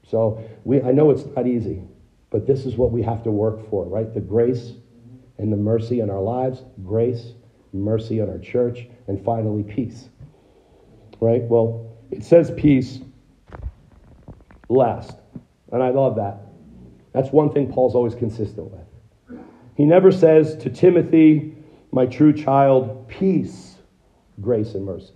So 0.08 0.44
we, 0.64 0.82
I 0.82 0.92
know 0.92 1.10
it's 1.10 1.26
not 1.36 1.48
easy, 1.48 1.82
but 2.30 2.46
this 2.46 2.66
is 2.66 2.76
what 2.76 2.92
we 2.92 3.02
have 3.02 3.24
to 3.24 3.32
work 3.32 3.70
for, 3.70 3.86
right? 3.86 4.14
The 4.14 4.22
grace 4.22 4.74
and 5.38 5.52
the 5.52 5.58
mercy 5.58 6.02
in 6.02 6.10
our 6.10 6.22
lives, 6.22 6.64
grace, 6.86 7.34
mercy 7.74 8.20
in 8.20 8.30
our 8.30 8.38
church, 8.38 8.88
and 9.08 9.24
finally 9.26 9.64
peace. 9.64 10.10
Right? 11.20 11.42
Well, 11.42 11.93
it 12.14 12.24
says 12.24 12.52
peace 12.56 13.00
last. 14.70 15.18
And 15.72 15.82
I 15.82 15.90
love 15.90 16.16
that. 16.18 16.38
That's 17.12 17.32
one 17.32 17.52
thing 17.52 17.72
Paul's 17.72 17.96
always 17.96 18.14
consistent 18.14 18.72
with. 18.72 19.40
He 19.76 19.86
never 19.86 20.12
says 20.12 20.56
to 20.58 20.70
Timothy, 20.70 21.56
my 21.92 22.06
true 22.06 22.32
child, 22.32 23.08
peace, 23.08 23.76
grace, 24.40 24.76
and 24.76 24.86
mercy, 24.86 25.14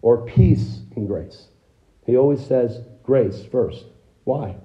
or 0.00 0.24
peace 0.24 0.80
and 0.96 1.06
grace. 1.06 1.48
He 2.06 2.16
always 2.16 2.44
says 2.44 2.80
grace 3.02 3.44
first. 3.50 3.84
Why? 4.24 4.56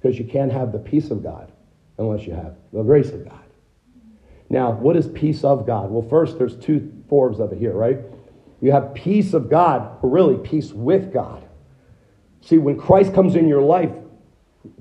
Because 0.00 0.16
you 0.18 0.24
can't 0.24 0.52
have 0.52 0.70
the 0.70 0.78
peace 0.78 1.10
of 1.10 1.24
God 1.24 1.50
unless 1.98 2.24
you 2.24 2.34
have 2.34 2.54
the 2.72 2.82
grace 2.82 3.10
of 3.10 3.24
God. 3.28 3.42
Now, 4.48 4.72
what 4.72 4.96
is 4.96 5.08
peace 5.08 5.42
of 5.42 5.66
God? 5.66 5.90
Well, 5.90 6.08
first, 6.08 6.38
there's 6.38 6.56
two 6.56 6.92
forms 7.08 7.40
of 7.40 7.52
it 7.52 7.58
here, 7.58 7.72
right? 7.72 7.98
You 8.62 8.70
have 8.70 8.94
peace 8.94 9.34
of 9.34 9.50
God, 9.50 9.98
or 10.02 10.08
really 10.08 10.38
peace 10.38 10.72
with 10.72 11.12
God. 11.12 11.44
See, 12.40 12.58
when 12.58 12.78
Christ 12.78 13.12
comes 13.12 13.34
in 13.34 13.48
your 13.48 13.60
life, 13.60 13.90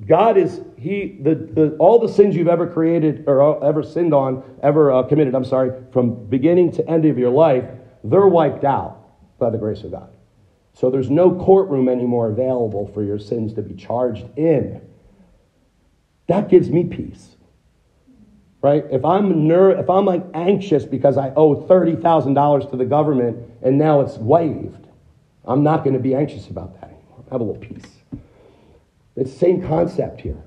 God 0.07 0.37
is 0.37 0.61
He 0.77 1.17
the, 1.19 1.33
the 1.33 1.75
all 1.79 1.97
the 1.97 2.07
sins 2.07 2.35
you've 2.35 2.47
ever 2.47 2.67
created 2.67 3.23
or 3.27 3.63
ever 3.65 3.81
sinned 3.81 4.13
on, 4.13 4.43
ever 4.61 4.91
uh, 4.91 5.03
committed. 5.03 5.33
I'm 5.33 5.43
sorry, 5.43 5.71
from 5.91 6.25
beginning 6.27 6.71
to 6.73 6.87
end 6.87 7.05
of 7.05 7.17
your 7.17 7.31
life, 7.31 7.65
they're 8.03 8.27
wiped 8.27 8.63
out 8.63 8.99
by 9.39 9.49
the 9.49 9.57
grace 9.57 9.81
of 9.81 9.91
God. 9.91 10.13
So 10.73 10.91
there's 10.91 11.09
no 11.09 11.33
courtroom 11.35 11.89
anymore 11.89 12.29
available 12.29 12.87
for 12.93 13.03
your 13.03 13.17
sins 13.17 13.53
to 13.55 13.63
be 13.63 13.73
charged 13.73 14.25
in. 14.37 14.79
That 16.27 16.49
gives 16.49 16.69
me 16.69 16.83
peace. 16.83 17.35
Right? 18.61 18.85
If 18.91 19.03
I'm 19.03 19.47
ner- 19.47 19.71
if 19.79 19.89
I'm 19.89 20.05
like 20.05 20.23
anxious 20.33 20.85
because 20.85 21.17
I 21.17 21.31
owe 21.35 21.55
$30,000 21.55 22.69
to 22.69 22.77
the 22.77 22.85
government 22.85 23.37
and 23.63 23.77
now 23.77 24.01
it's 24.01 24.17
waived, 24.17 24.87
I'm 25.45 25.63
not 25.63 25.83
going 25.83 25.95
to 25.95 25.99
be 25.99 26.13
anxious 26.13 26.47
about 26.47 26.79
that 26.79 26.89
anymore. 26.89 27.23
Have 27.31 27.41
a 27.41 27.43
little 27.43 27.61
peace. 27.61 28.01
It's 29.15 29.31
the 29.33 29.37
same 29.37 29.67
concept 29.67 30.21
here. 30.21 30.41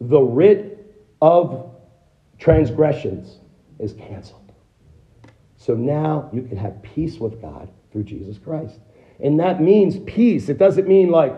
The 0.00 0.20
writ 0.20 0.94
of 1.20 1.70
transgressions 2.38 3.38
is 3.78 3.92
canceled. 3.94 4.52
So 5.56 5.74
now 5.74 6.28
you 6.32 6.42
can 6.42 6.56
have 6.56 6.82
peace 6.82 7.18
with 7.18 7.40
God 7.40 7.68
through 7.92 8.04
Jesus 8.04 8.38
Christ. 8.38 8.78
And 9.20 9.38
that 9.38 9.60
means 9.60 9.98
peace. 10.06 10.48
It 10.48 10.58
doesn't 10.58 10.88
mean 10.88 11.10
like 11.10 11.34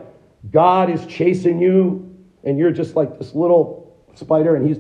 God 0.51 0.89
is 0.91 1.05
chasing 1.07 1.59
you 1.59 2.17
and 2.43 2.59
you're 2.59 2.71
just 2.71 2.97
like 2.97 3.19
this 3.19 3.35
little 3.35 3.95
spider 4.15 4.57
and 4.57 4.67
he's 4.67 4.79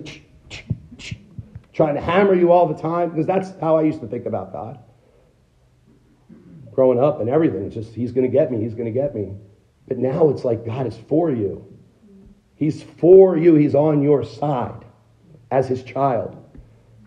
trying 1.74 1.94
to 1.96 2.00
hammer 2.00 2.34
you 2.34 2.52
all 2.52 2.66
the 2.66 2.80
time. 2.80 3.10
Because 3.10 3.26
that's 3.26 3.52
how 3.60 3.76
I 3.76 3.82
used 3.82 4.00
to 4.00 4.06
think 4.06 4.26
about 4.26 4.52
God. 4.52 4.78
Growing 6.72 6.98
up 6.98 7.20
and 7.20 7.28
everything. 7.28 7.64
It's 7.66 7.74
just, 7.74 7.94
he's 7.94 8.12
going 8.12 8.30
to 8.30 8.32
get 8.32 8.50
me. 8.50 8.60
He's 8.60 8.74
going 8.74 8.86
to 8.86 8.90
get 8.92 9.14
me. 9.14 9.34
But 9.86 9.98
now 9.98 10.30
it's 10.30 10.44
like 10.44 10.64
God 10.64 10.86
is 10.86 10.96
for 11.08 11.30
you. 11.30 11.66
He's 12.54 12.82
for 12.82 13.36
you. 13.36 13.54
He's 13.54 13.74
on 13.74 14.02
your 14.02 14.24
side 14.24 14.84
as 15.50 15.68
his 15.68 15.82
child. 15.82 16.36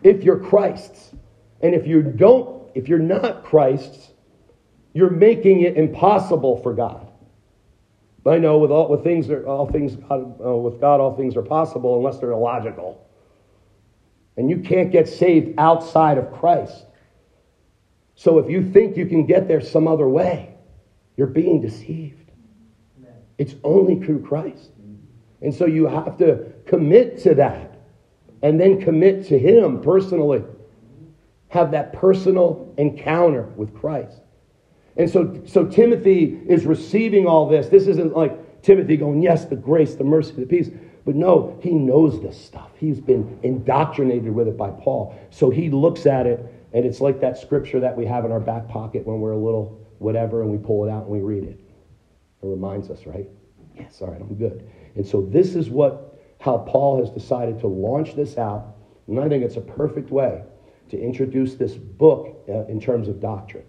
If 0.04 0.24
you're 0.24 0.40
Christ's. 0.40 1.12
And 1.62 1.74
if 1.74 1.88
you 1.88 2.04
don't, 2.04 2.70
if 2.76 2.88
you're 2.88 3.00
not 3.00 3.44
Christ's, 3.44 4.12
you're 4.94 5.10
making 5.10 5.62
it 5.62 5.78
impossible 5.78 6.62
for 6.62 6.74
God. 6.74 7.08
I 8.26 8.38
know 8.40 8.58
with 8.58 8.72
all 8.72 8.90
with 8.90 9.04
things 9.04 9.30
all 9.48 9.68
things 9.72 9.98
uh, 10.12 10.18
with 10.18 10.82
God 10.82 11.00
all 11.00 11.16
things 11.16 11.38
are 11.38 11.42
possible 11.42 11.98
unless 11.98 12.20
they're 12.20 12.32
illogical. 12.32 13.07
And 14.38 14.50
you 14.50 14.60
can't 14.60 14.91
get 14.91 15.10
saved 15.10 15.56
outside 15.58 16.17
of 16.17 16.32
Christ. 16.32 16.86
So 18.15 18.38
if 18.39 18.50
you 18.50 18.71
think 18.71 18.95
you 18.95 19.06
can 19.06 19.26
get 19.26 19.47
there 19.47 19.62
some 19.62 19.88
other 19.88 20.08
way, 20.08 20.56
you're 21.17 21.28
being 21.28 21.62
deceived. 21.62 22.32
It's 23.38 23.56
only 23.63 24.04
through 24.04 24.26
Christ. 24.26 24.71
And 25.41 25.54
so 25.54 25.65
you 25.65 25.88
have 25.88 26.17
to 26.17 26.52
commit 26.65 27.19
to 27.19 27.36
that 27.36 27.80
and 28.41 28.60
then 28.60 28.82
commit 28.82 29.28
to 29.28 29.38
Him 29.38 29.82
personally. 29.82 30.43
Have 31.50 31.71
that 31.71 31.93
personal 31.93 32.73
encounter 32.78 33.43
with 33.56 33.73
Christ. 33.73 34.19
And 34.97 35.10
so, 35.10 35.41
so 35.45 35.65
Timothy 35.65 36.39
is 36.47 36.65
receiving 36.65 37.28
all 37.28 37.47
this. 37.47 37.67
This 37.67 37.88
isn't 37.88 38.15
like 38.15 38.62
Timothy 38.63 38.97
going, 38.97 39.21
yes, 39.21 39.45
the 39.45 39.56
grace, 39.56 39.95
the 39.95 40.04
mercy, 40.04 40.34
the 40.34 40.45
peace. 40.45 40.69
But 41.08 41.15
no, 41.15 41.58
he 41.63 41.72
knows 41.72 42.22
this 42.22 42.38
stuff. 42.38 42.70
He's 42.78 43.00
been 43.00 43.39
indoctrinated 43.41 44.30
with 44.30 44.50
it 44.50 44.58
by 44.58 44.72
Paul. 44.72 45.17
So 45.30 45.50
he 45.50 45.70
looks 45.70 46.06
at 46.06 46.28
it, 46.28 46.46
and 46.74 46.86
it's 46.86 47.00
like 47.00 47.22
that 47.22 47.38
scripture 47.38 47.80
that 47.80 47.96
we 47.96 48.06
have 48.06 48.26
in 48.26 48.32
our 48.34 48.41
back 48.41 48.67
pocket 48.67 49.08
when 49.08 49.22
we're 49.22 49.32
a 49.32 49.38
little 49.38 49.88
whatever, 50.00 50.41
and 50.41 50.52
we 50.52 50.58
pull 50.58 50.86
it 50.86 50.91
out 50.91 51.04
and 51.04 51.12
we 51.12 51.22
read 51.22 51.46
it. 51.46 51.62
It 52.43 52.46
reminds 52.46 52.89
us, 52.89 53.06
right? 53.06 53.26
Yes, 53.74 54.02
all 54.02 54.10
right, 54.10 54.20
I'm 54.20 54.36
good. 54.36 54.70
And 54.96 55.08
so 55.08 55.22
this 55.22 55.56
is 55.56 55.70
what 55.70 56.20
how 56.41 56.58
Paul 56.58 57.00
has 57.00 57.10
decided 57.10 57.62
to 57.62 57.67
launch 57.67 58.13
this 58.13 58.38
out. 58.38 58.76
And 59.08 59.17
I 59.17 59.30
think 59.30 59.46
it's 59.46 59.56
a 59.56 59.62
perfect 59.62 60.12
way 60.12 60.43
to 60.89 61.00
introduce 61.00 61.56
this 61.56 61.74
book 61.76 62.43
uh, 62.50 62.65
in 62.65 62.82
terms 62.82 63.08
of 63.08 63.22
doctrine. 63.22 63.63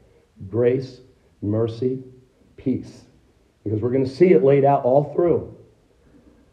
Grace, 0.49 1.03
mercy, 1.41 2.03
peace. 2.57 3.05
Because 3.63 3.81
we're 3.81 3.93
going 3.93 4.05
to 4.05 4.11
see 4.11 4.33
it 4.33 4.43
laid 4.43 4.65
out 4.65 4.83
all 4.83 5.15
through. 5.15 5.57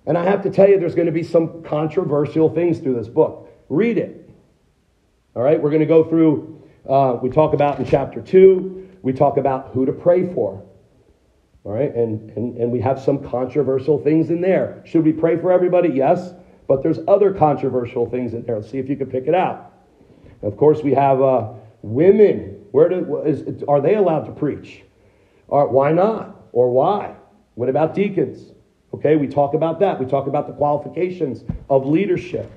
And 0.08 0.18
I 0.18 0.24
have 0.24 0.44
to 0.44 0.50
tell 0.50 0.70
you, 0.70 0.80
there's 0.80 0.96
going 0.96 1.08
to 1.08 1.12
be 1.12 1.24
some 1.24 1.64
controversial 1.64 2.54
things 2.54 2.80
through 2.80 2.96
this 2.96 3.08
book. 3.08 3.50
Read 3.70 3.98
it. 3.98 4.30
All 5.36 5.44
right, 5.44 5.62
we're 5.62 5.70
going 5.70 5.82
to 5.82 5.86
go 5.86 6.04
through, 6.04 6.62
uh, 6.88 7.18
we 7.22 7.30
talk 7.30 7.54
about 7.54 7.80
in 7.80 7.86
chapter 7.86 8.22
2, 8.22 9.00
we 9.02 9.12
talk 9.14 9.38
about 9.38 9.72
who 9.74 9.86
to 9.86 9.92
pray 9.92 10.32
for. 10.34 10.64
All 11.64 11.74
right, 11.74 11.94
and, 11.94 12.30
and, 12.38 12.58
and 12.58 12.72
we 12.72 12.80
have 12.82 13.02
some 13.02 13.24
controversial 13.28 14.02
things 14.02 14.30
in 14.30 14.40
there. 14.40 14.84
Should 14.86 15.04
we 15.04 15.12
pray 15.12 15.38
for 15.38 15.52
everybody? 15.52 15.90
Yes, 15.90 16.34
but 16.68 16.84
there's 16.84 17.00
other 17.08 17.34
controversial 17.34 18.10
things 18.10 18.34
in 18.34 18.44
there. 18.44 18.58
Let's 18.58 18.70
see 18.70 18.78
if 18.78 18.88
you 18.88 18.96
can 18.96 19.10
pick 19.10 19.28
it 19.28 19.36
out. 19.36 19.74
Of 20.42 20.58
course, 20.58 20.84
we 20.84 20.94
have 20.94 21.22
uh, 21.22 21.54
women 21.82 22.56
where 22.72 22.90
do, 22.90 23.22
is, 23.26 23.64
are 23.70 23.80
they 23.80 23.96
allowed 23.96 24.26
to 24.26 24.32
preach? 24.32 24.84
Or 25.48 25.68
why 25.70 25.92
not? 25.94 26.36
Or 26.52 26.70
why? 26.72 27.16
What 27.54 27.70
about 27.70 27.96
deacons? 27.96 28.52
Okay, 28.96 29.18
we 29.18 29.28
talk 29.28 29.54
about 29.54 29.82
that. 29.82 30.00
We 30.00 30.06
talk 30.06 30.26
about 30.26 30.48
the 30.48 30.54
qualifications 30.54 31.44
of 31.70 31.86
leadership, 31.86 32.50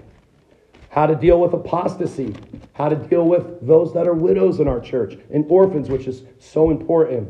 how 0.89 1.05
to 1.05 1.16
deal 1.16 1.41
with 1.41 1.53
apostasy, 1.53 2.32
how 2.74 2.89
to 2.89 2.95
deal 2.95 3.24
with 3.24 3.66
those 3.66 3.93
that 3.95 4.07
are 4.07 4.14
widows 4.14 4.61
in 4.61 4.68
our 4.68 4.78
church 4.78 5.18
and 5.32 5.45
orphans, 5.49 5.91
which 5.91 6.07
is 6.07 6.22
so 6.39 6.70
important. 6.70 7.28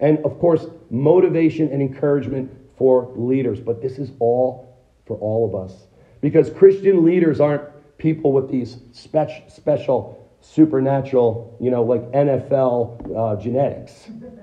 And 0.00 0.18
of 0.24 0.40
course, 0.40 0.66
motivation 0.90 1.70
and 1.70 1.80
encouragement 1.80 2.50
for 2.76 3.12
leaders. 3.14 3.60
But 3.60 3.80
this 3.80 3.98
is 3.98 4.10
all 4.18 4.76
for 5.06 5.16
all 5.18 5.46
of 5.46 5.54
us. 5.54 5.86
Because 6.20 6.50
Christian 6.50 7.04
leaders 7.04 7.38
aren't 7.38 7.62
people 7.98 8.32
with 8.32 8.50
these 8.50 8.78
spec- 8.90 9.48
special, 9.48 10.28
supernatural, 10.40 11.56
you 11.60 11.70
know, 11.70 11.84
like 11.84 12.02
NFL 12.10 13.16
uh, 13.16 13.40
genetics. 13.40 14.10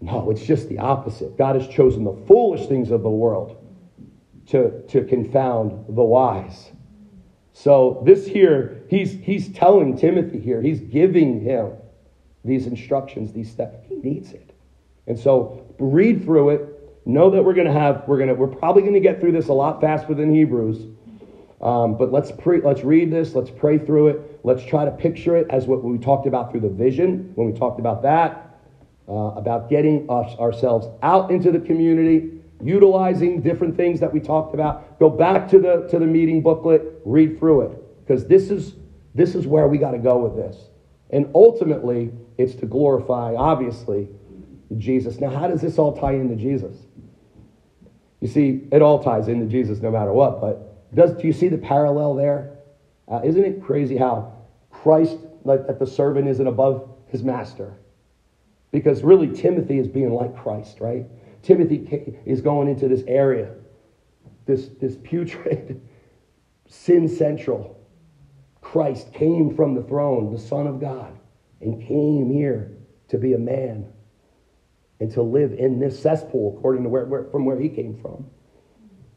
No, 0.00 0.30
it's 0.30 0.42
just 0.42 0.68
the 0.68 0.78
opposite. 0.78 1.36
God 1.36 1.56
has 1.56 1.68
chosen 1.68 2.04
the 2.04 2.16
foolish 2.26 2.66
things 2.66 2.90
of 2.90 3.02
the 3.02 3.10
world 3.10 3.56
to, 4.46 4.82
to 4.88 5.04
confound 5.04 5.94
the 5.94 6.02
wise. 6.02 6.70
So 7.52 8.02
this 8.06 8.26
here, 8.26 8.82
he's, 8.88 9.12
he's 9.12 9.52
telling 9.52 9.96
Timothy 9.98 10.40
here, 10.40 10.62
he's 10.62 10.80
giving 10.80 11.40
him 11.42 11.72
these 12.44 12.66
instructions, 12.66 13.32
these 13.32 13.50
steps. 13.50 13.76
He 13.88 13.96
needs 13.96 14.32
it. 14.32 14.54
And 15.06 15.18
so 15.18 15.66
read 15.78 16.24
through 16.24 16.50
it. 16.50 16.66
Know 17.06 17.30
that 17.30 17.42
we're 17.42 17.54
going 17.54 17.66
to 17.66 17.72
have, 17.72 18.04
we're 18.06 18.18
going 18.18 18.28
to, 18.28 18.34
we're 18.34 18.46
probably 18.46 18.82
going 18.82 18.94
to 18.94 19.00
get 19.00 19.20
through 19.20 19.32
this 19.32 19.48
a 19.48 19.52
lot 19.52 19.80
faster 19.80 20.14
than 20.14 20.34
Hebrews. 20.34 20.86
Um, 21.60 21.98
but 21.98 22.12
let's 22.12 22.32
pre, 22.32 22.60
let's 22.62 22.82
read 22.82 23.10
this. 23.10 23.34
Let's 23.34 23.50
pray 23.50 23.78
through 23.78 24.08
it. 24.08 24.40
Let's 24.44 24.64
try 24.64 24.84
to 24.84 24.90
picture 24.90 25.36
it 25.36 25.46
as 25.50 25.66
what 25.66 25.82
we 25.84 25.98
talked 25.98 26.26
about 26.26 26.50
through 26.50 26.60
the 26.60 26.70
vision 26.70 27.32
when 27.34 27.50
we 27.50 27.58
talked 27.58 27.78
about 27.78 28.02
that, 28.02 28.49
uh, 29.10 29.34
about 29.36 29.68
getting 29.68 30.08
us 30.08 30.38
ourselves 30.38 30.86
out 31.02 31.30
into 31.30 31.50
the 31.50 31.58
community, 31.58 32.30
utilizing 32.62 33.42
different 33.42 33.76
things 33.76 33.98
that 34.00 34.12
we 34.12 34.20
talked 34.20 34.54
about. 34.54 34.98
Go 34.98 35.10
back 35.10 35.48
to 35.50 35.58
the 35.58 35.88
to 35.90 35.98
the 35.98 36.06
meeting 36.06 36.42
booklet, 36.42 36.82
read 37.04 37.38
through 37.38 37.62
it 37.62 38.06
because 38.06 38.26
this 38.26 38.50
is 38.50 38.74
this 39.14 39.34
is 39.34 39.46
where 39.46 39.66
we 39.66 39.78
got 39.78 39.90
to 39.92 39.98
go 39.98 40.18
with 40.18 40.36
this. 40.36 40.56
And 41.10 41.28
ultimately, 41.34 42.12
it's 42.38 42.54
to 42.56 42.66
glorify, 42.66 43.34
obviously, 43.34 44.08
Jesus. 44.78 45.18
Now, 45.18 45.30
how 45.30 45.48
does 45.48 45.60
this 45.60 45.78
all 45.78 45.98
tie 45.98 46.12
into 46.12 46.36
Jesus? 46.36 46.76
You 48.20 48.28
see, 48.28 48.68
it 48.70 48.82
all 48.82 49.02
ties 49.02 49.28
into 49.28 49.46
Jesus 49.46 49.80
no 49.80 49.90
matter 49.90 50.12
what, 50.12 50.40
but 50.40 50.94
does, 50.94 51.12
do 51.14 51.26
you 51.26 51.32
see 51.32 51.48
the 51.48 51.58
parallel 51.58 52.14
there? 52.14 52.58
Uh, 53.08 53.20
isn't 53.24 53.42
it 53.42 53.62
crazy 53.62 53.96
how 53.96 54.32
Christ, 54.70 55.16
like 55.44 55.66
that 55.66 55.78
the 55.78 55.86
servant 55.86 56.28
isn't 56.28 56.46
above 56.46 56.88
his 57.08 57.24
master? 57.24 57.74
Because 58.70 59.02
really, 59.02 59.28
Timothy 59.28 59.78
is 59.78 59.88
being 59.88 60.12
like 60.12 60.36
Christ, 60.36 60.80
right? 60.80 61.06
Timothy 61.42 62.16
is 62.24 62.40
going 62.40 62.68
into 62.68 62.88
this 62.88 63.02
area, 63.08 63.54
this, 64.46 64.68
this 64.80 64.96
putrid, 65.02 65.80
sin 66.68 67.08
central. 67.08 67.76
Christ 68.60 69.12
came 69.12 69.56
from 69.56 69.74
the 69.74 69.82
throne, 69.82 70.32
the 70.32 70.38
Son 70.38 70.66
of 70.66 70.80
God, 70.80 71.18
and 71.60 71.80
came 71.86 72.30
here 72.30 72.76
to 73.08 73.18
be 73.18 73.32
a 73.32 73.38
man 73.38 73.92
and 75.00 75.10
to 75.12 75.22
live 75.22 75.52
in 75.54 75.78
this 75.78 76.00
cesspool 76.00 76.56
according 76.56 76.84
to 76.84 76.88
where, 76.88 77.06
where, 77.06 77.24
from 77.24 77.44
where 77.44 77.58
he 77.58 77.68
came 77.68 77.98
from. 78.00 78.26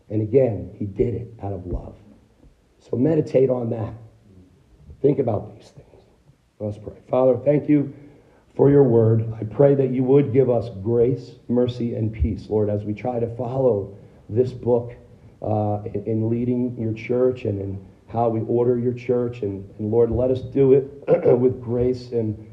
And 0.10 0.22
again, 0.22 0.74
he 0.78 0.86
did 0.86 1.14
it 1.14 1.34
out 1.44 1.54
of 1.54 1.66
love. 1.68 1.98
So 2.80 2.98
meditate 2.98 3.50
on 3.50 3.70
that. 3.70 3.94
Think 5.02 5.20
about 5.20 5.54
these 5.56 5.70
things. 5.70 5.88
Let's 6.60 6.78
pray. 6.78 6.96
Father, 7.10 7.38
thank 7.44 7.68
you 7.68 7.94
for 8.56 8.70
your 8.70 8.84
word. 8.84 9.34
I 9.40 9.44
pray 9.44 9.76
that 9.76 9.90
you 9.90 10.04
would 10.04 10.34
give 10.34 10.50
us 10.50 10.70
grace, 10.82 11.32
mercy, 11.48 11.96
and 11.96 12.14
peace, 12.14 12.48
Lord, 12.50 12.70
as 12.70 12.84
we 12.84 12.94
try 12.94 13.20
to 13.20 13.36
follow 13.36 13.98
this 14.30 14.52
book 14.52 14.94
uh, 15.42 15.82
in, 15.94 16.04
in, 16.06 16.30
leading 16.30 16.78
your 16.80 16.94
church 16.94 17.46
and 17.46 17.60
in 17.60 17.86
how 18.08 18.30
we 18.30 18.42
order 18.42 18.78
your 18.78 18.94
church. 18.94 19.42
And, 19.42 19.70
and 19.80 19.92
Lord, 19.92 20.12
let 20.12 20.32
us 20.32 20.42
do 20.42 20.74
it 20.74 20.84
with 21.38 21.62
grace 21.62 22.12
and, 22.12 22.50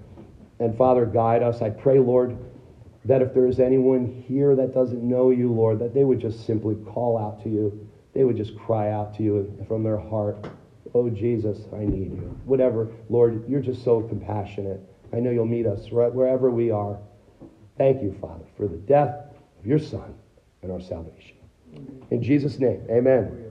and 0.59 0.77
Father, 0.77 1.05
guide 1.07 1.43
us. 1.43 1.63
I 1.63 1.71
pray, 1.71 1.99
Lord, 1.99 2.37
that 3.05 3.23
if 3.23 3.33
there 3.35 3.47
is 3.47 3.61
anyone 3.61 4.25
here 4.27 4.57
that 4.57 4.75
doesn't 4.75 5.03
know 5.03 5.31
you, 5.31 5.53
Lord, 5.53 5.79
that 5.79 5.95
they 5.95 6.05
would 6.05 6.21
just 6.21 6.47
simply 6.47 6.75
call 6.93 7.19
out 7.19 7.43
to 7.45 7.49
you. 7.49 7.89
They 8.15 8.25
would 8.25 8.37
just 8.37 8.59
cry 8.59 8.91
out 8.91 9.15
to 9.19 9.23
you 9.23 9.65
from 9.69 9.85
their 9.85 9.99
heart, 9.99 10.45
Oh, 10.95 11.09
Jesus, 11.09 11.59
I 11.73 11.85
need 11.85 12.13
you. 12.13 12.37
Whatever, 12.45 12.89
Lord, 13.09 13.49
you're 13.49 13.61
just 13.61 13.85
so 13.85 14.03
compassionate. 14.03 14.81
I 15.13 15.21
know 15.21 15.31
you'll 15.31 15.47
meet 15.47 15.67
us 15.67 15.91
right 15.91 16.13
wherever 16.13 16.51
we 16.51 16.71
are. 16.71 16.99
Thank 17.79 18.03
you, 18.03 18.17
Father, 18.21 18.45
for 18.57 18.67
the 18.67 18.77
death 18.77 19.15
of 19.59 19.67
your 19.67 19.79
Son 19.79 20.15
and 20.63 20.71
our 20.71 20.81
salvation. 20.81 21.37
In 22.11 22.23
Jesus' 22.23 22.59
name, 22.59 22.83
amen. 22.91 23.50